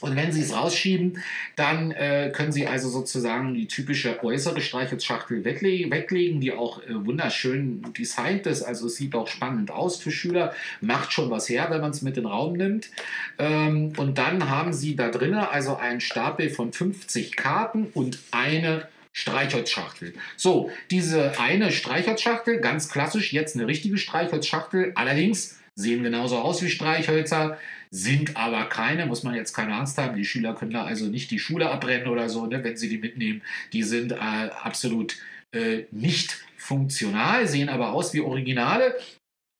Und 0.00 0.16
wenn 0.16 0.32
Sie 0.32 0.40
es 0.40 0.54
rausschieben, 0.54 1.18
dann 1.56 1.90
äh, 1.92 2.30
können 2.34 2.52
Sie 2.52 2.66
also 2.66 2.88
sozusagen 2.88 3.54
die 3.54 3.66
typische 3.66 4.22
äußere 4.22 4.60
Streichholzschachtel 4.60 5.44
wegle 5.44 5.90
weglegen, 5.90 6.40
die 6.40 6.52
auch 6.52 6.82
äh, 6.82 7.06
wunderschön 7.06 7.82
designt 7.96 8.46
ist. 8.46 8.62
Also 8.62 8.86
es 8.86 8.96
sieht 8.96 9.14
auch 9.14 9.28
spannend 9.28 9.70
aus 9.70 9.96
für 9.96 10.10
Schüler, 10.10 10.54
macht 10.80 11.12
schon 11.12 11.30
was 11.30 11.48
her, 11.48 11.66
wenn 11.70 11.80
man 11.80 11.90
es 11.90 12.02
mit 12.02 12.16
in 12.16 12.24
den 12.24 12.30
Raum 12.30 12.54
nimmt. 12.54 12.90
Ähm, 13.38 13.92
und 13.96 14.18
dann 14.18 14.50
haben 14.50 14.72
Sie 14.72 14.96
da 14.96 15.10
drinnen 15.10 15.34
also 15.34 15.76
einen 15.76 16.00
Stapel 16.00 16.50
von 16.50 16.72
50 16.72 17.36
Karten 17.36 17.86
und 17.94 18.18
eine 18.30 18.88
Streichholzschachtel. 19.12 20.12
So, 20.36 20.70
diese 20.90 21.38
eine 21.38 21.70
Streichholzschachtel, 21.70 22.58
ganz 22.58 22.88
klassisch, 22.88 23.32
jetzt 23.32 23.54
eine 23.56 23.68
richtige 23.68 23.96
Streichholzschachtel, 23.96 24.92
allerdings 24.96 25.58
sehen 25.74 26.02
genauso 26.02 26.38
aus 26.38 26.62
wie 26.62 26.70
Streichhölzer, 26.70 27.58
sind 27.90 28.36
aber 28.36 28.64
keine, 28.66 29.06
muss 29.06 29.22
man 29.22 29.34
jetzt 29.34 29.54
keine 29.54 29.74
Angst 29.74 29.98
haben. 29.98 30.16
Die 30.16 30.24
Schüler 30.24 30.54
können 30.54 30.72
da 30.72 30.84
also 30.84 31.06
nicht 31.06 31.30
die 31.30 31.38
Schule 31.38 31.70
abbrennen 31.70 32.08
oder 32.08 32.28
so, 32.28 32.46
ne, 32.46 32.62
wenn 32.64 32.76
sie 32.76 32.88
die 32.88 32.98
mitnehmen. 32.98 33.42
Die 33.72 33.82
sind 33.82 34.12
äh, 34.12 34.16
absolut 34.16 35.16
äh, 35.52 35.84
nicht 35.90 36.44
funktional, 36.56 37.46
sehen 37.46 37.68
aber 37.68 37.92
aus 37.92 38.14
wie 38.14 38.20
Originale. 38.20 38.96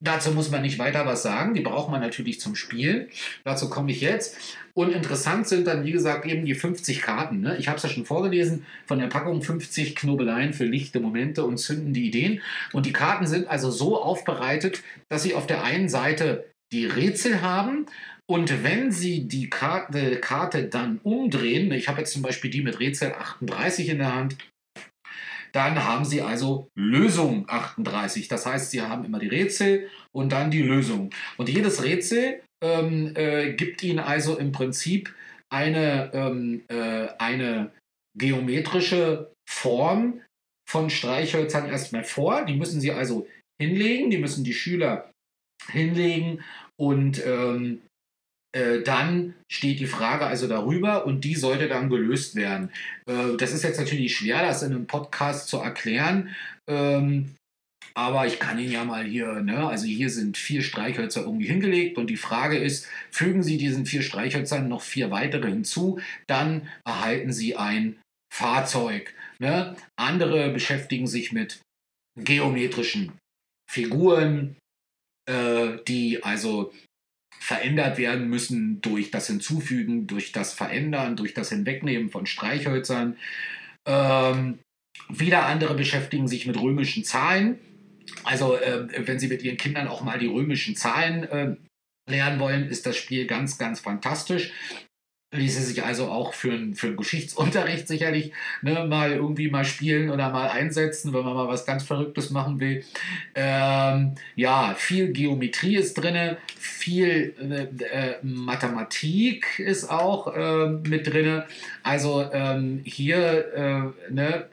Dazu 0.04 0.32
muss 0.32 0.50
man 0.50 0.62
nicht 0.62 0.78
weiter 0.78 1.06
was 1.06 1.22
sagen. 1.22 1.54
Die 1.54 1.62
braucht 1.62 1.90
man 1.90 2.00
natürlich 2.00 2.38
zum 2.38 2.54
Spielen. 2.54 3.08
Dazu 3.42 3.70
komme 3.70 3.90
ich 3.90 4.00
jetzt. 4.00 4.36
Und 4.74 4.92
interessant 4.92 5.48
sind 5.48 5.66
dann, 5.66 5.84
wie 5.84 5.92
gesagt, 5.92 6.26
eben 6.26 6.44
die 6.44 6.54
50 6.54 7.00
Karten. 7.00 7.40
Ne? 7.40 7.56
Ich 7.58 7.68
habe 7.68 7.78
es 7.78 7.84
ja 7.84 7.88
schon 7.88 8.04
vorgelesen, 8.04 8.66
von 8.86 8.98
der 8.98 9.06
Packung 9.06 9.40
50 9.40 9.96
Knobeleien 9.96 10.52
für 10.52 10.64
lichte 10.64 11.00
Momente 11.00 11.44
und 11.44 11.58
zündende 11.58 12.00
Ideen. 12.00 12.40
Und 12.72 12.86
die 12.86 12.92
Karten 12.92 13.26
sind 13.26 13.48
also 13.48 13.70
so 13.70 14.00
aufbereitet, 14.00 14.82
dass 15.08 15.22
sie 15.22 15.34
auf 15.34 15.46
der 15.46 15.64
einen 15.64 15.88
Seite 15.88 16.44
die 16.72 16.86
Rätsel 16.86 17.40
haben 17.40 17.86
und 18.26 18.64
wenn 18.64 18.90
Sie 18.90 19.28
die 19.28 19.50
Karte, 19.50 20.16
Karte 20.16 20.64
dann 20.64 20.98
umdrehen, 21.02 21.70
ich 21.72 21.88
habe 21.88 22.00
jetzt 22.00 22.12
zum 22.12 22.22
Beispiel 22.22 22.50
die 22.50 22.62
mit 22.62 22.80
Rätsel 22.80 23.12
38 23.12 23.90
in 23.90 23.98
der 23.98 24.14
Hand, 24.14 24.36
dann 25.54 25.84
haben 25.84 26.04
Sie 26.04 26.20
also 26.20 26.68
Lösung 26.74 27.44
38. 27.48 28.26
Das 28.26 28.44
heißt, 28.44 28.72
Sie 28.72 28.82
haben 28.82 29.04
immer 29.04 29.20
die 29.20 29.28
Rätsel 29.28 29.88
und 30.12 30.32
dann 30.32 30.50
die 30.50 30.62
Lösung. 30.62 31.10
Und 31.36 31.48
jedes 31.48 31.84
Rätsel 31.84 32.42
ähm, 32.62 33.12
äh, 33.14 33.52
gibt 33.52 33.82
Ihnen 33.84 34.00
also 34.00 34.36
im 34.36 34.50
Prinzip 34.50 35.14
eine, 35.52 36.12
ähm, 36.12 36.64
äh, 36.68 37.08
eine 37.18 37.70
geometrische 38.18 39.32
Form 39.48 40.20
von 40.68 40.90
Streichhölzern 40.90 41.68
erstmal 41.68 42.02
vor. 42.02 42.44
Die 42.46 42.56
müssen 42.56 42.80
Sie 42.80 42.90
also 42.90 43.28
hinlegen, 43.62 44.10
die 44.10 44.18
müssen 44.18 44.42
die 44.42 44.54
Schüler 44.54 45.12
hinlegen 45.70 46.42
und 46.76 47.24
ähm, 47.24 47.74
äh, 47.74 47.93
dann 48.82 49.34
steht 49.50 49.80
die 49.80 49.86
Frage 49.86 50.26
also 50.26 50.46
darüber 50.46 51.06
und 51.06 51.24
die 51.24 51.34
sollte 51.34 51.68
dann 51.68 51.90
gelöst 51.90 52.36
werden. 52.36 52.70
Äh, 53.06 53.36
das 53.36 53.52
ist 53.52 53.64
jetzt 53.64 53.80
natürlich 53.80 54.16
schwer, 54.16 54.42
das 54.42 54.62
in 54.62 54.72
einem 54.72 54.86
Podcast 54.86 55.48
zu 55.48 55.58
erklären. 55.58 56.34
Ähm, 56.68 57.34
aber 57.96 58.26
ich 58.26 58.40
kann 58.40 58.58
Ihnen 58.58 58.72
ja 58.72 58.84
mal 58.84 59.04
hier, 59.04 59.40
ne, 59.40 59.68
also 59.68 59.86
hier 59.86 60.10
sind 60.10 60.36
vier 60.36 60.62
Streichhölzer 60.62 61.22
irgendwie 61.22 61.46
hingelegt 61.46 61.96
und 61.96 62.08
die 62.08 62.16
Frage 62.16 62.58
ist, 62.58 62.88
fügen 63.10 63.42
Sie 63.42 63.56
diesen 63.56 63.86
vier 63.86 64.02
Streichhölzern 64.02 64.68
noch 64.68 64.82
vier 64.82 65.12
weitere 65.12 65.48
hinzu, 65.48 66.00
dann 66.26 66.68
erhalten 66.84 67.32
Sie 67.32 67.56
ein 67.56 67.96
Fahrzeug. 68.32 69.14
Ne? 69.38 69.76
Andere 69.96 70.50
beschäftigen 70.50 71.06
sich 71.06 71.30
mit 71.30 71.60
geometrischen 72.18 73.12
Figuren, 73.70 74.56
äh, 75.30 75.78
die 75.86 76.22
also 76.24 76.72
verändert 77.44 77.98
werden 77.98 78.30
müssen 78.30 78.80
durch 78.80 79.10
das 79.10 79.26
Hinzufügen, 79.26 80.06
durch 80.06 80.32
das 80.32 80.54
Verändern, 80.54 81.14
durch 81.14 81.34
das 81.34 81.50
Hinwegnehmen 81.50 82.08
von 82.08 82.24
Streichhölzern. 82.24 83.18
Ähm, 83.84 84.60
wieder 85.10 85.44
andere 85.44 85.74
beschäftigen 85.74 86.26
sich 86.26 86.46
mit 86.46 86.58
römischen 86.58 87.04
Zahlen. 87.04 87.58
Also 88.22 88.56
äh, 88.56 88.88
wenn 89.06 89.18
Sie 89.18 89.28
mit 89.28 89.42
Ihren 89.42 89.58
Kindern 89.58 89.88
auch 89.88 90.02
mal 90.02 90.18
die 90.18 90.26
römischen 90.26 90.74
Zahlen 90.74 91.24
äh, 91.24 91.56
lernen 92.10 92.40
wollen, 92.40 92.66
ist 92.66 92.86
das 92.86 92.96
Spiel 92.96 93.26
ganz, 93.26 93.58
ganz 93.58 93.80
fantastisch 93.80 94.50
ließe 95.34 95.62
sich 95.62 95.84
also 95.84 96.08
auch 96.08 96.34
für, 96.34 96.52
einen, 96.52 96.74
für 96.74 96.94
Geschichtsunterricht 96.94 97.88
sicherlich 97.88 98.32
ne, 98.62 98.86
mal 98.86 99.12
irgendwie 99.12 99.50
mal 99.50 99.64
spielen 99.64 100.10
oder 100.10 100.30
mal 100.30 100.48
einsetzen, 100.48 101.12
wenn 101.12 101.24
man 101.24 101.34
mal 101.34 101.48
was 101.48 101.66
ganz 101.66 101.82
Verrücktes 101.82 102.30
machen 102.30 102.60
will. 102.60 102.84
Ähm, 103.34 104.14
ja, 104.36 104.74
viel 104.76 105.12
Geometrie 105.12 105.76
ist 105.76 105.94
drin, 105.94 106.36
viel 106.58 107.34
äh, 107.40 107.84
äh, 107.84 108.14
Mathematik 108.22 109.58
ist 109.58 109.90
auch 109.90 110.34
äh, 110.34 110.68
mit 110.88 111.12
drin. 111.12 111.42
Also 111.82 112.28
ähm, 112.32 112.80
hier 112.84 113.54
äh, 113.54 114.12
ne, 114.12 114.48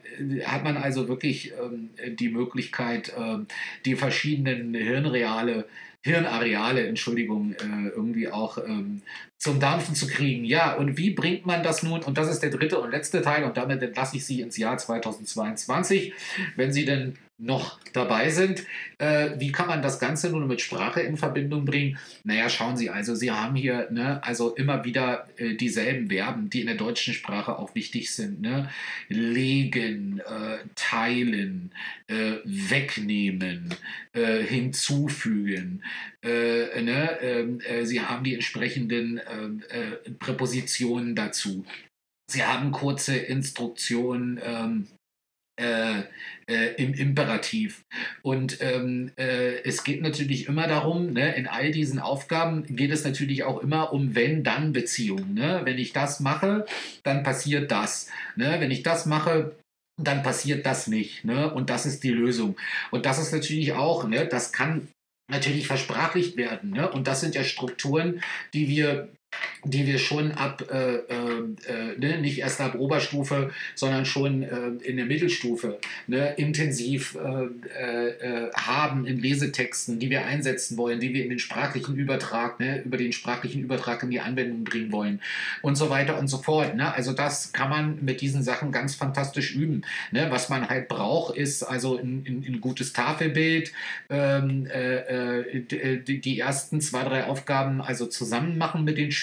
hat 0.46 0.64
man 0.64 0.78
also 0.78 1.08
wirklich 1.08 1.54
ähm, 1.54 1.90
die 2.16 2.30
Möglichkeit, 2.30 3.14
ähm, 3.18 3.48
die 3.86 3.96
verschiedenen 3.96 4.74
Hirnreale 4.74 5.66
Hirnareale, 6.04 6.88
Entschuldigung, 6.88 7.54
äh, 7.54 7.90
irgendwie 7.90 8.28
auch 8.28 8.58
ähm, 8.58 9.02
zum 9.38 9.60
Dampfen 9.60 9.94
zu 9.94 10.08
kriegen. 10.08 10.46
Ja, 10.46 10.74
und 10.74 10.98
wie 10.98 11.12
bringt 11.12 11.46
man 11.46 11.62
das 11.62 11.84
nun? 11.84 12.02
Und 12.02 12.18
das 12.18 12.30
ist 12.30 12.42
der 12.42 12.50
dritte 12.50 12.80
und 12.80 12.92
letzte 12.92 13.22
Teil 13.22 13.44
und 13.44 13.58
damit 13.58 13.84
entlasse 13.84 14.18
ich 14.18 14.26
Sie 14.26 14.42
ins 14.42 14.58
Jahr 14.58 14.78
2022. 14.78 16.14
Wenn 16.56 16.74
Sie 16.74 16.86
denn 16.86 17.18
noch 17.42 17.80
dabei 17.94 18.30
sind. 18.30 18.64
Äh, 19.00 19.32
wie 19.40 19.52
kann 19.52 19.68
man 19.68 19.82
das 19.82 20.00
Ganze 20.00 20.30
nun 20.30 20.48
mit 20.48 20.62
Sprache 20.62 21.02
in 21.02 21.18
Verbindung 21.18 21.66
bringen? 21.66 21.98
Naja, 22.24 22.50
schauen 22.50 22.78
Sie, 22.78 22.90
also 22.90 23.16
Sie 23.16 23.32
haben 23.32 23.56
hier 23.56 23.90
ne, 23.92 24.24
also 24.24 24.54
immer 24.54 24.86
wieder 24.86 25.28
äh, 25.38 25.56
dieselben 25.56 26.08
Verben, 26.08 26.50
die 26.50 26.62
in 26.62 26.68
der 26.68 26.76
deutschen 26.76 27.14
Sprache 27.14 27.58
auch 27.58 27.74
wichtig 27.74 28.12
sind. 28.12 28.42
Ne? 28.42 28.70
Legen, 29.10 30.20
äh, 30.20 30.60
teilen, 30.76 31.74
äh, 32.08 32.36
wegnehmen, 32.46 33.74
äh, 34.14 34.44
hinzufügen. 34.44 35.84
Äh, 36.22 36.82
ne? 36.82 37.18
Ähm, 37.22 37.62
Sie 37.84 38.02
haben 38.02 38.24
die 38.24 38.36
entsprechenden 38.36 39.22
Präpositionen 40.20 41.16
dazu. 41.16 41.66
Sie 42.30 42.44
haben 42.44 42.72
kurze 42.72 43.18
Instruktionen. 43.18 44.40
Ähm, 44.44 44.88
äh, 45.62 46.02
äh, 46.48 46.74
im 46.76 46.94
Imperativ. 46.94 47.86
Und 48.24 48.58
ähm, 48.62 49.12
äh, 49.16 49.62
es 49.64 49.84
geht 49.84 50.02
natürlich 50.02 50.48
immer 50.48 50.68
darum, 50.68 51.14
ne, 51.14 51.36
in 51.36 51.48
all 51.48 51.72
diesen 51.72 52.00
Aufgaben 52.00 52.66
geht 52.76 52.92
es 52.92 53.06
natürlich 53.06 53.44
auch 53.44 53.62
immer 53.62 53.94
um 53.94 54.16
Wenn-Dann-Beziehungen. 54.16 55.34
Ne? 55.34 55.62
Wenn 55.64 55.78
ich 55.78 55.94
das 55.94 56.20
mache, 56.20 56.66
dann 57.04 57.24
passiert 57.24 57.72
das. 57.72 58.10
Ne? 58.36 58.56
Wenn 58.60 58.72
ich 58.72 58.84
das 58.84 59.06
mache, 59.06 59.56
dann 60.02 60.24
passiert 60.24 60.66
das 60.66 60.88
nicht. 60.88 61.24
Ne? 61.24 61.54
Und 61.54 61.70
das 61.70 61.86
ist 61.86 62.04
die 62.04 62.10
Lösung. 62.10 62.58
Und 62.90 63.06
das 63.06 63.20
ist 63.20 63.32
natürlich 63.32 63.74
auch, 63.74 64.08
ne, 64.08 64.26
das 64.26 64.52
kann 64.52 64.88
natürlich 65.30 65.68
versprachlicht 65.68 66.38
werden. 66.38 66.72
Ne? 66.72 66.92
Und 66.92 67.08
das 67.08 67.22
sind 67.22 67.36
ja 67.36 67.44
Strukturen, 67.44 68.22
die 68.54 68.68
wir 68.68 69.10
die 69.64 69.86
wir 69.86 70.00
schon 70.00 70.32
ab, 70.32 70.64
äh, 70.72 70.96
äh, 70.96 71.04
äh, 71.68 71.98
ne, 71.98 72.20
nicht 72.20 72.40
erst 72.40 72.62
ab 72.62 72.76
Oberstufe, 72.76 73.52
sondern 73.76 74.06
schon 74.06 74.44
äh, 74.44 74.70
in 74.84 74.98
der 74.98 75.06
Mittelstufe 75.06 75.80
ne, 76.08 76.34
intensiv 76.38 77.16
äh, 77.16 78.08
äh, 78.08 78.52
haben 78.54 79.06
in 79.06 79.20
Lesetexten, 79.20 80.00
die 80.00 80.10
wir 80.10 80.26
einsetzen 80.26 80.78
wollen, 80.78 81.00
die 81.00 81.14
wir 81.14 81.24
in 81.24 81.30
den 81.30 81.40
sprachlichen 81.40 81.96
Übertrag, 81.96 82.60
ne, 82.60 82.82
über 82.82 82.98
den 82.98 83.12
sprachlichen 83.12 83.62
Übertrag 83.62 84.02
in 84.04 84.10
die 84.10 84.20
Anwendung 84.20 84.64
bringen 84.64 84.92
wollen 84.92 85.22
und 85.62 85.76
so 85.76 85.90
weiter 85.90 86.18
und 86.18 86.28
so 86.28 86.40
fort. 86.40 86.76
Ne? 86.76 86.94
Also 86.94 87.14
das 87.14 87.54
kann 87.54 87.70
man 87.70 88.00
mit 88.04 88.22
diesen 88.22 88.44
Sachen 88.44 88.72
ganz 88.72 88.96
fantastisch 88.96 89.54
üben. 89.54 89.84
Ne? 90.12 90.28
Was 90.32 90.50
man 90.50 90.70
halt 90.70 90.88
braucht, 90.88 91.38
ist 91.38 91.64
also 91.64 91.98
ein, 91.98 92.26
ein, 92.28 92.46
ein 92.48 92.62
gutes 92.62 92.94
Tafelbild, 92.94 93.72
ähm, 94.10 94.68
die, 95.70 96.22
die 96.22 96.40
ersten 96.40 96.82
zwei, 96.82 97.04
drei 97.04 97.26
Aufgaben 97.26 97.82
also 97.82 98.08
zusammen 98.08 98.58
machen 98.58 98.84
mit 98.84 98.98
den 98.98 99.12
Schülern 99.12 99.21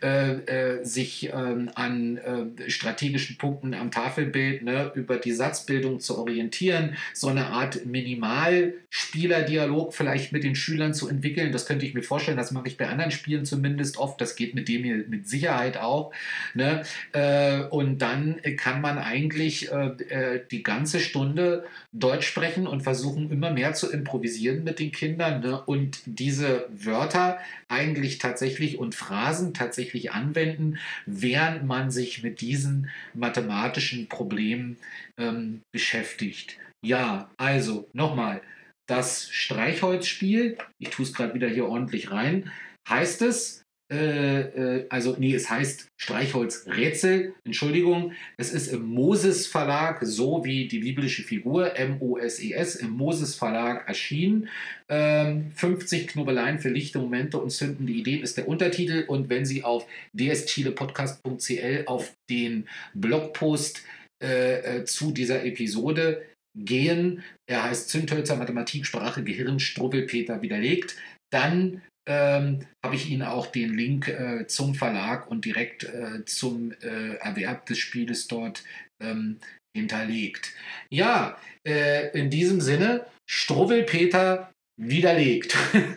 äh, 0.00 0.32
äh, 0.32 0.84
sich 0.84 1.30
ähm, 1.32 1.70
an 1.74 2.18
äh, 2.18 2.70
strategischen 2.70 3.38
Punkten 3.38 3.74
am 3.74 3.90
Tafelbild 3.90 4.62
ne, 4.62 4.92
über 4.94 5.16
die 5.16 5.32
Satzbildung 5.32 5.98
zu 6.00 6.18
orientieren, 6.18 6.96
so 7.14 7.28
eine 7.28 7.46
Art 7.46 7.86
Minimalspielerdialog 7.86 9.94
vielleicht 9.94 10.32
mit 10.32 10.44
den 10.44 10.54
Schülern 10.54 10.92
zu 10.94 11.08
entwickeln. 11.08 11.52
Das 11.52 11.66
könnte 11.66 11.86
ich 11.86 11.94
mir 11.94 12.02
vorstellen, 12.02 12.36
das 12.36 12.52
mache 12.52 12.68
ich 12.68 12.76
bei 12.76 12.88
anderen 12.88 13.10
Spielen 13.10 13.44
zumindest 13.44 13.98
oft. 13.98 14.20
Das 14.20 14.36
geht 14.36 14.54
mit 14.54 14.68
dem 14.68 14.84
hier 14.84 15.04
mit 15.08 15.28
Sicherheit 15.28 15.78
auch. 15.78 16.12
Ne? 16.54 16.84
Äh, 17.12 17.64
und 17.64 17.98
dann 17.98 18.40
kann 18.56 18.80
man 18.80 18.98
eigentlich 18.98 19.72
äh, 19.72 19.88
äh, 20.08 20.40
die 20.50 20.62
ganze 20.62 21.00
Stunde 21.00 21.64
Deutsch 21.92 22.26
sprechen 22.26 22.66
und 22.66 22.82
versuchen 22.82 23.30
immer 23.30 23.50
mehr 23.50 23.74
zu 23.74 23.90
improvisieren 23.90 24.64
mit 24.64 24.78
den 24.78 24.92
Kindern 24.92 25.40
ne? 25.40 25.60
und 25.62 26.00
diese 26.06 26.66
Wörter 26.70 27.38
eigentlich 27.68 28.18
tatsächlich 28.18 28.78
und 28.78 28.94
Phrasen 28.94 29.07
Phrasen 29.08 29.54
tatsächlich 29.54 30.12
anwenden, 30.12 30.78
während 31.06 31.64
man 31.64 31.90
sich 31.90 32.22
mit 32.22 32.42
diesen 32.42 32.90
mathematischen 33.14 34.08
Problemen 34.08 34.76
ähm, 35.18 35.62
beschäftigt. 35.72 36.58
Ja, 36.84 37.30
also 37.38 37.88
nochmal, 37.94 38.42
das 38.86 39.30
Streichholzspiel, 39.30 40.58
ich 40.78 40.90
tue 40.90 41.06
es 41.06 41.14
gerade 41.14 41.34
wieder 41.34 41.48
hier 41.48 41.66
ordentlich 41.66 42.10
rein, 42.10 42.52
heißt 42.88 43.22
es, 43.22 43.62
äh, 43.90 44.40
äh, 44.40 44.86
also 44.90 45.16
nee, 45.18 45.34
es 45.34 45.48
heißt 45.48 45.88
Streichholzrätsel, 45.98 47.34
Entschuldigung, 47.44 48.12
es 48.36 48.52
ist 48.52 48.68
im 48.68 48.86
Moses 48.86 49.46
Verlag, 49.46 50.00
so 50.02 50.44
wie 50.44 50.68
die 50.68 50.80
biblische 50.80 51.22
Figur, 51.22 51.74
M-O-S-E-S, 51.74 52.76
im 52.76 52.90
Moses 52.90 53.34
Verlag 53.34 53.88
erschienen. 53.88 54.50
Ähm, 54.90 55.52
50 55.54 56.08
Knubbeleien 56.08 56.58
für 56.58 56.68
lichte 56.68 56.98
Momente 56.98 57.38
und 57.38 57.50
zündende 57.50 57.92
Ideen 57.92 58.22
ist 58.22 58.36
der 58.36 58.46
Untertitel. 58.46 59.04
Und 59.08 59.30
wenn 59.30 59.46
Sie 59.46 59.64
auf 59.64 59.86
dschilepodcast.cl 60.12 61.84
auf 61.86 62.12
den 62.28 62.68
Blogpost 62.94 63.82
äh, 64.22 64.80
äh, 64.80 64.84
zu 64.84 65.12
dieser 65.12 65.44
Episode 65.44 66.26
gehen, 66.54 67.22
er 67.48 67.64
heißt 67.64 67.88
Zündhölzer 67.88 68.36
Mathematik, 68.36 68.84
Sprache, 68.84 69.24
Gehirn, 69.24 69.60
Struwwelpeter 69.60 70.42
widerlegt, 70.42 70.96
dann 71.32 71.82
ähm, 72.08 72.66
habe 72.84 72.96
ich 72.96 73.10
Ihnen 73.10 73.22
auch 73.22 73.46
den 73.46 73.74
Link 73.74 74.08
äh, 74.08 74.46
zum 74.46 74.74
Verlag 74.74 75.30
und 75.30 75.44
direkt 75.44 75.84
äh, 75.84 76.24
zum 76.24 76.72
äh, 76.72 77.16
Erwerb 77.16 77.66
des 77.66 77.78
Spieles 77.78 78.26
dort 78.26 78.64
ähm, 79.00 79.38
hinterlegt. 79.76 80.54
Ja, 80.90 81.38
äh, 81.66 82.10
in 82.18 82.30
diesem 82.30 82.60
Sinne, 82.60 83.06
Struwwelpeter 83.30 84.50
widerlegt. 84.80 85.56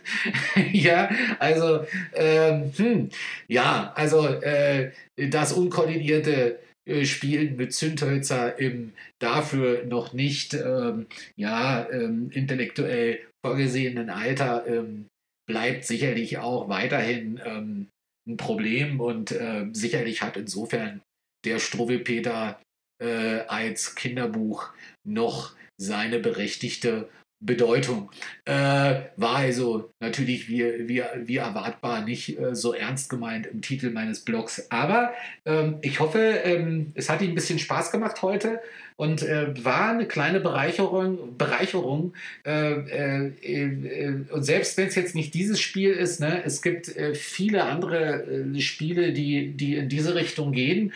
ja, 0.73 1.09
also, 1.39 1.85
ähm, 2.13 2.73
hm, 2.75 3.09
ja, 3.47 3.93
also 3.95 4.27
äh, 4.27 4.91
das 5.15 5.53
unkoordinierte 5.53 6.59
äh, 6.85 7.05
Spielen 7.05 7.55
mit 7.55 7.73
Zündhölzer 7.73 8.59
im 8.59 8.93
dafür 9.19 9.85
noch 9.85 10.13
nicht 10.13 10.55
ähm, 10.55 11.05
ja, 11.37 11.87
ähm, 11.89 12.31
intellektuell 12.33 13.19
vorgesehenen 13.45 14.09
Alter 14.09 14.65
ähm, 14.67 15.07
bleibt 15.51 15.83
sicherlich 15.83 16.37
auch 16.37 16.69
weiterhin 16.69 17.41
ähm, 17.43 17.87
ein 18.25 18.37
Problem 18.37 19.01
und 19.01 19.33
äh, 19.33 19.65
sicherlich 19.73 20.21
hat 20.21 20.37
insofern 20.37 21.01
der 21.45 21.59
Struwwelpeter 21.59 22.61
äh, 23.03 23.41
als 23.47 23.95
Kinderbuch 23.95 24.69
noch 25.05 25.53
seine 25.77 26.19
berechtigte 26.19 27.09
Bedeutung. 27.43 28.11
Äh, 28.45 29.01
war 29.17 29.37
also 29.37 29.91
natürlich 29.99 30.47
wie, 30.47 30.87
wie, 30.87 31.03
wie 31.25 31.37
erwartbar 31.37 32.05
nicht 32.05 32.39
äh, 32.39 32.55
so 32.55 32.73
ernst 32.73 33.09
gemeint 33.09 33.47
im 33.47 33.61
Titel 33.61 33.89
meines 33.89 34.23
Blogs. 34.23 34.71
Aber 34.71 35.13
ähm, 35.45 35.79
ich 35.81 35.99
hoffe, 35.99 36.19
ähm, 36.19 36.93
es 36.95 37.09
hat 37.09 37.21
Ihnen 37.21 37.31
ein 37.31 37.35
bisschen 37.35 37.59
Spaß 37.59 37.91
gemacht 37.91 38.21
heute 38.21 38.61
und 38.97 39.23
äh, 39.23 39.65
war 39.65 39.89
eine 39.89 40.05
kleine 40.05 40.39
Bereicherung. 40.39 41.37
Bereicherung 41.37 42.13
äh, 42.45 42.73
äh, 42.73 43.31
äh, 43.41 44.15
und 44.31 44.43
selbst 44.43 44.77
wenn 44.77 44.87
es 44.87 44.95
jetzt 44.95 45.15
nicht 45.15 45.33
dieses 45.33 45.59
Spiel 45.59 45.91
ist, 45.91 46.19
ne, 46.19 46.43
es 46.45 46.61
gibt 46.61 46.95
äh, 46.95 47.15
viele 47.15 47.63
andere 47.63 48.23
äh, 48.23 48.59
Spiele, 48.59 49.13
die, 49.13 49.53
die 49.53 49.75
in 49.75 49.89
diese 49.89 50.15
Richtung 50.15 50.51
gehen, 50.51 50.93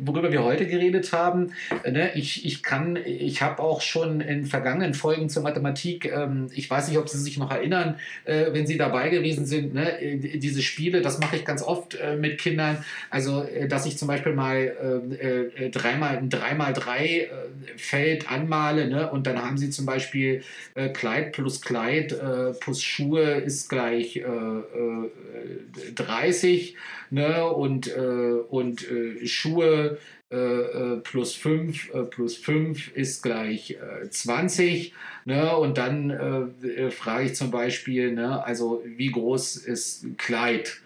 worüber 0.00 0.32
wir 0.32 0.42
heute 0.42 0.66
geredet 0.66 1.12
haben. 1.12 1.52
Ne? 1.88 2.10
Ich, 2.14 2.44
ich 2.44 2.62
kann, 2.62 2.96
ich 2.96 3.42
habe 3.42 3.62
auch 3.62 3.80
schon 3.80 4.20
in 4.20 4.46
vergangenen 4.46 4.94
Folgen 4.94 5.28
zur 5.28 5.42
Mathematik, 5.42 6.10
ähm, 6.10 6.48
ich 6.54 6.68
weiß 6.68 6.88
nicht, 6.88 6.98
ob 6.98 7.08
Sie 7.08 7.18
sich 7.18 7.38
noch 7.38 7.50
erinnern, 7.50 7.96
wenn 8.24 8.66
Sie 8.66 8.76
dabei 8.76 9.08
gewesen 9.08 9.46
sind, 9.46 9.74
ne? 9.74 9.98
diese 10.34 10.62
Spiele, 10.62 11.02
das 11.02 11.18
mache 11.18 11.36
ich 11.36 11.44
ganz 11.44 11.62
oft 11.62 11.96
mit 12.18 12.38
Kindern. 12.38 12.84
Also, 13.10 13.46
dass 13.68 13.86
ich 13.86 13.98
zum 13.98 14.08
Beispiel 14.08 14.32
mal 14.32 14.72
ähm, 14.82 15.70
dreimal, 15.70 16.22
dreimal 16.28 16.72
drei 16.72 16.85
drei 16.86 17.06
äh, 17.06 17.28
Feld 17.76 18.30
anmale 18.30 18.88
ne? 18.88 19.10
und 19.10 19.26
dann 19.26 19.42
haben 19.42 19.58
sie 19.58 19.70
zum 19.70 19.86
Beispiel 19.86 20.42
äh, 20.74 20.88
Kleid 20.88 21.32
plus 21.32 21.60
Kleid 21.60 22.12
äh, 22.12 22.52
plus 22.58 22.82
Schuhe 22.82 23.22
ist 23.22 23.68
gleich 23.68 24.22
30 25.94 26.74
äh, 26.74 26.74
äh, 26.74 26.74
ne? 27.10 27.46
und, 27.46 27.88
äh, 27.88 28.00
und 28.48 28.86
Schuhe 29.24 29.98
plus 31.04 31.36
5 31.36 31.92
plus 32.10 32.36
5 32.36 32.96
ist 32.96 33.22
gleich 33.22 33.78
20. 34.10 34.92
Ne? 35.24 35.56
Und 35.56 35.78
dann 35.78 36.50
frage 36.90 37.26
ich 37.26 37.36
zum 37.36 37.52
Beispiel, 37.52 38.10
ne? 38.10 38.44
also 38.44 38.82
wie 38.84 39.12
groß 39.12 39.54
ist 39.54 40.04
Kleid? 40.18 40.80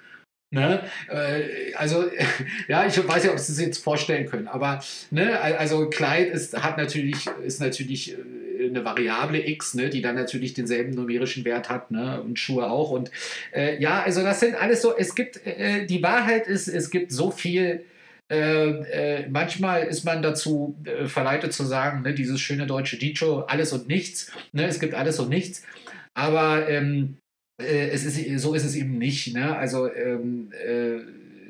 Ne? 0.52 0.82
Äh, 1.08 1.74
also, 1.74 2.10
ja, 2.68 2.84
ich 2.84 2.96
weiß 3.06 3.24
ja, 3.24 3.30
ob 3.30 3.38
Sie 3.38 3.52
sich 3.52 3.66
jetzt 3.66 3.82
vorstellen 3.82 4.26
können, 4.26 4.48
aber 4.48 4.82
ne, 5.10 5.40
also 5.40 5.88
Kleid 5.88 6.30
ist, 6.30 6.60
hat 6.60 6.76
natürlich, 6.76 7.28
ist 7.44 7.60
natürlich 7.60 8.18
äh, 8.18 8.68
eine 8.68 8.84
Variable 8.84 9.46
X, 9.46 9.74
ne, 9.74 9.90
die 9.90 10.02
dann 10.02 10.16
natürlich 10.16 10.54
denselben 10.54 10.90
numerischen 10.90 11.44
Wert 11.44 11.68
hat, 11.68 11.92
ne, 11.92 12.20
und 12.20 12.36
Schuhe 12.36 12.68
auch. 12.68 12.90
Und 12.90 13.12
äh, 13.52 13.80
ja, 13.80 14.02
also 14.02 14.24
das 14.24 14.40
sind 14.40 14.56
alles 14.56 14.82
so, 14.82 14.96
es 14.96 15.14
gibt, 15.14 15.46
äh, 15.46 15.86
die 15.86 16.02
Wahrheit 16.02 16.48
ist, 16.48 16.66
es 16.66 16.90
gibt 16.90 17.12
so 17.12 17.30
viel. 17.30 17.84
Äh, 18.28 19.28
manchmal 19.28 19.88
ist 19.88 20.04
man 20.04 20.22
dazu 20.22 20.78
verleitet 21.06 21.52
zu 21.52 21.64
sagen, 21.64 22.02
ne, 22.02 22.14
dieses 22.14 22.40
schöne 22.40 22.64
deutsche 22.64 22.96
Dicho, 22.96 23.40
alles 23.40 23.72
und 23.72 23.88
nichts. 23.88 24.30
Ne, 24.52 24.66
es 24.66 24.78
gibt 24.78 24.94
alles 24.94 25.18
und 25.18 25.30
nichts. 25.30 25.64
Aber 26.14 26.68
ähm, 26.68 27.16
äh, 27.16 27.29
es 27.60 28.04
ist, 28.04 28.40
so 28.40 28.54
ist 28.54 28.64
es 28.64 28.74
eben 28.74 28.98
nicht. 28.98 29.34
Ne? 29.34 29.56
Also 29.56 29.92
ähm, 29.92 30.52
äh, 30.52 30.98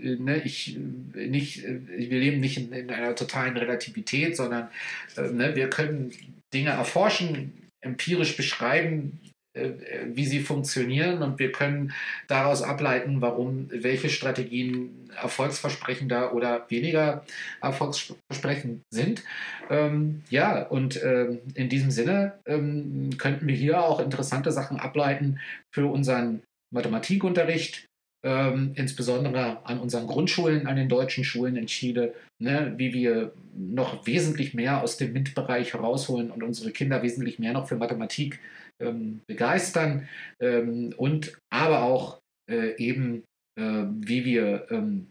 ne, 0.03 0.43
ich, 0.45 0.77
nicht, 1.15 1.65
wir 1.65 2.19
leben 2.19 2.41
nicht 2.41 2.59
in, 2.59 2.73
in 2.73 2.91
einer 2.91 3.15
totalen 3.15 3.57
Relativität, 3.57 4.37
sondern 4.37 4.69
äh, 5.17 5.31
ne, 5.31 5.55
wir 5.57 5.71
können 5.71 6.13
Dinge 6.53 6.71
erforschen, 6.71 7.53
empirisch 7.81 8.37
beschreiben, 8.37 9.21
äh, 9.53 9.71
wie 10.07 10.27
sie 10.27 10.41
funktionieren 10.41 11.23
und 11.23 11.39
wir 11.39 11.53
können 11.53 11.93
daraus 12.29 12.63
ableiten, 12.63 13.21
warum 13.21 13.69
welche 13.71 14.09
Strategien 14.09 15.00
erfolgsversprechender 15.23 16.35
oder 16.35 16.67
weniger 16.69 17.25
erfolgsversprechend 17.61 18.83
sind. 18.91 19.23
Ähm, 19.69 20.23
ja, 20.31 20.63
und 20.63 21.03
ähm, 21.03 21.41
in 21.55 21.69
diesem 21.69 21.91
Sinne 21.91 22.39
ähm, 22.47 23.11
könnten 23.19 23.47
wir 23.47 23.55
hier 23.55 23.83
auch 23.83 24.01
interessante 24.01 24.53
Sachen 24.53 24.79
ableiten 24.79 25.39
für 25.75 25.87
unseren 25.87 26.43
Mathematikunterricht, 26.73 27.87
ähm, 28.23 28.73
insbesondere 28.75 29.65
an 29.65 29.81
unseren 29.81 30.07
Grundschulen, 30.07 30.67
an 30.67 30.77
den 30.77 30.89
deutschen 30.89 31.25
Schulen 31.25 31.57
in 31.57 31.67
Chile, 31.67 32.15
ne, 32.39 32.75
wie 32.77 32.93
wir 32.93 33.33
noch 33.55 34.07
wesentlich 34.07 34.55
mehr 34.55 34.83
aus 34.83 34.97
dem 34.97 35.13
MINT-Bereich 35.13 35.73
herausholen 35.73 36.31
und 36.31 36.43
unsere 36.43 36.71
Kinder 36.71 37.03
wesentlich 37.03 37.39
mehr 37.39 37.53
noch 37.53 37.69
für 37.69 37.77
Mathematik 37.77 38.39
ähm, 38.81 39.21
begeistern 39.27 40.09
ähm, 40.41 40.93
und 40.97 41.37
aber 41.51 41.83
auch 41.83 42.21
äh, 42.51 42.77
eben, 42.77 43.25
äh, 43.59 43.85
wie 43.89 44.25
wir 44.25 44.67
ähm, 44.71 45.11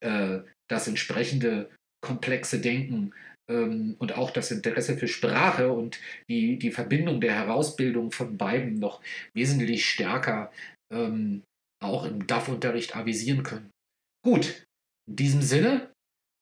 äh, 0.00 0.40
das 0.68 0.88
entsprechende 0.88 1.70
komplexe 2.00 2.60
Denken 2.60 3.12
ähm, 3.50 3.96
und 3.98 4.16
auch 4.16 4.30
das 4.30 4.50
Interesse 4.50 4.96
für 4.96 5.08
Sprache 5.08 5.72
und 5.72 6.00
die, 6.28 6.58
die 6.58 6.70
Verbindung 6.70 7.20
der 7.20 7.34
Herausbildung 7.34 8.12
von 8.12 8.36
beiden 8.36 8.78
noch 8.78 9.02
wesentlich 9.34 9.86
stärker 9.86 10.52
ähm, 10.92 11.42
auch 11.82 12.06
im 12.06 12.26
DAF-Unterricht 12.26 12.96
avisieren 12.96 13.42
können. 13.42 13.70
Gut, 14.24 14.64
in 15.08 15.16
diesem 15.16 15.42
Sinne, 15.42 15.92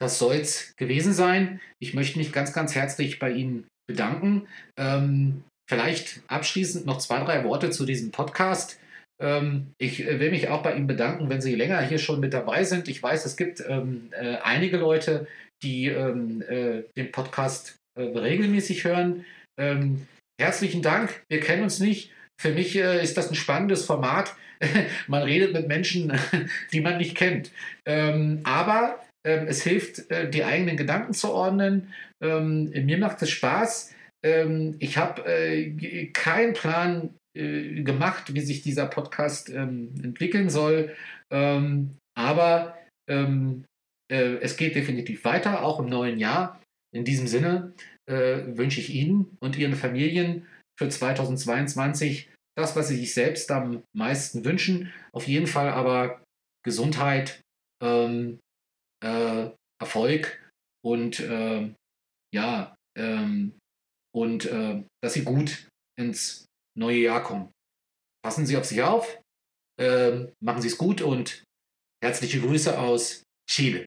das 0.00 0.18
soll 0.18 0.37
es 0.37 0.74
gewesen 0.76 1.12
sein. 1.12 1.61
Ich 1.81 1.94
möchte 1.94 2.18
mich 2.18 2.33
ganz, 2.33 2.52
ganz 2.52 2.74
herzlich 2.74 3.18
bei 3.18 3.33
Ihnen 3.33 3.66
bedanken. 3.88 4.46
Ähm, 4.78 5.42
Vielleicht 5.72 6.20
abschließend 6.26 6.85
noch 6.85 6.98
zwei, 6.98 7.24
drei 7.24 7.44
Worte 7.44 7.70
zu 7.70 7.87
diesem 7.87 8.11
Podcast. 8.11 8.78
Ähm, 9.23 9.73
ich 9.79 10.05
äh, 10.05 10.21
will 10.21 10.31
mich 10.31 10.49
auch 10.49 10.63
bei 10.63 10.75
Ihnen 10.75 10.87
bedanken, 10.87 11.31
wenn 11.31 11.41
Sie 11.41 11.55
länger 11.55 11.81
hier 11.81 11.99
schon 11.99 12.21
mit 12.21 12.35
dabei 12.35 12.65
sind. 12.65 12.89
Ich 12.89 13.03
weiß, 13.03 13.25
es 13.25 13.37
gibt 13.37 13.63
ähm, 13.67 14.11
äh, 14.11 14.37
einige 14.43 14.77
Leute, 14.77 15.27
die 15.63 15.87
ähm, 15.87 16.43
äh, 16.43 16.83
den 16.97 17.13
Podcast 17.13 17.77
regelmäßig 17.95 18.85
hören. 18.85 19.27
Herzlichen 20.41 20.81
Dank. 20.81 21.23
Wir 21.29 21.41
kennen 21.41 21.63
uns 21.63 21.79
nicht. 21.79 22.11
Für 22.41 22.53
mich 22.53 22.75
ist 22.75 23.19
das 23.19 23.29
ein 23.29 23.35
spannendes 23.35 23.85
Format. 23.85 24.35
man 25.09 25.23
redet 25.23 25.53
mit 25.53 25.69
Menschen, 25.69 26.11
die 26.73 26.81
man 26.81 26.97
nicht 26.97 27.15
kennt. 27.15 27.53
Aber 27.85 28.99
es 29.23 29.63
hilft, 29.63 30.05
die 30.33 30.43
eigenen 30.43 30.79
Gedanken 30.79 31.13
zu 31.13 31.33
ordnen. 31.33 31.93
mir 32.19 32.99
macht 32.99 33.21
es 33.21 33.29
Spaß 33.29 33.95
ich 34.25 34.97
habe 34.97 36.11
keinen 36.15 36.55
Plan 36.55 37.11
äh, 37.35 37.83
gemacht, 37.83 38.35
wie 38.35 38.40
sich 38.40 38.62
dieser 38.62 38.87
Podcast 38.87 39.51
ähm, 39.51 39.95
entwickeln 40.03 40.51
soll. 40.51 40.95
Ähm, 41.31 41.97
aber 42.14 42.79
ähm, 43.09 43.64
äh, 44.11 44.37
es 44.40 44.57
geht 44.57 44.75
definitiv 44.75 45.25
weiter, 45.25 45.62
auch 45.62 45.81
im 45.81 45.87
neuen 45.87 46.18
Jahr. 46.18 46.61
In 46.95 47.05
diesem 47.05 47.27
Sinne 47.27 47.73
äh, 48.07 48.57
wünsche 48.57 48.81
ich 48.81 48.95
Ihnen 48.95 49.37
und 49.40 49.57
Ihren 49.57 49.75
Familien 49.75 50.47
für 50.79 50.88
2022 50.88 52.31
das, 52.57 52.77
was 52.77 52.88
Sie 52.88 52.97
sich 52.97 53.14
selbst 53.14 53.51
am 53.51 53.83
meisten 53.97 54.45
wünschen. 54.45 54.92
Auf 55.12 55.27
jeden 55.27 55.47
Fall 55.47 55.71
aber 55.71 56.23
Gesundheit, 56.64 57.40
ähm, 57.83 58.38
äh, 59.03 59.49
Erfolg 59.81 60.38
und 60.85 61.21
äh, 61.21 61.73
ja, 62.35 62.75
ähm, 62.99 63.55
und 64.14 64.45
äh, 64.47 64.83
dass 65.03 65.14
Sie 65.14 65.25
gut 65.25 65.66
ins 65.99 66.45
neue 66.77 66.99
Jahr 66.99 67.23
kommen. 67.23 67.53
Passen 68.25 68.47
Sie 68.47 68.57
auf 68.57 68.65
sich 68.65 68.83
auf, 68.83 69.21
ähm, 69.79 70.33
machen 70.41 70.63
Sie 70.63 70.69
es 70.69 70.79
gut 70.79 71.03
und 71.03 71.45
herzliche 72.03 72.41
Grüße 72.41 72.79
aus 72.79 73.23
Chile. 73.49 73.87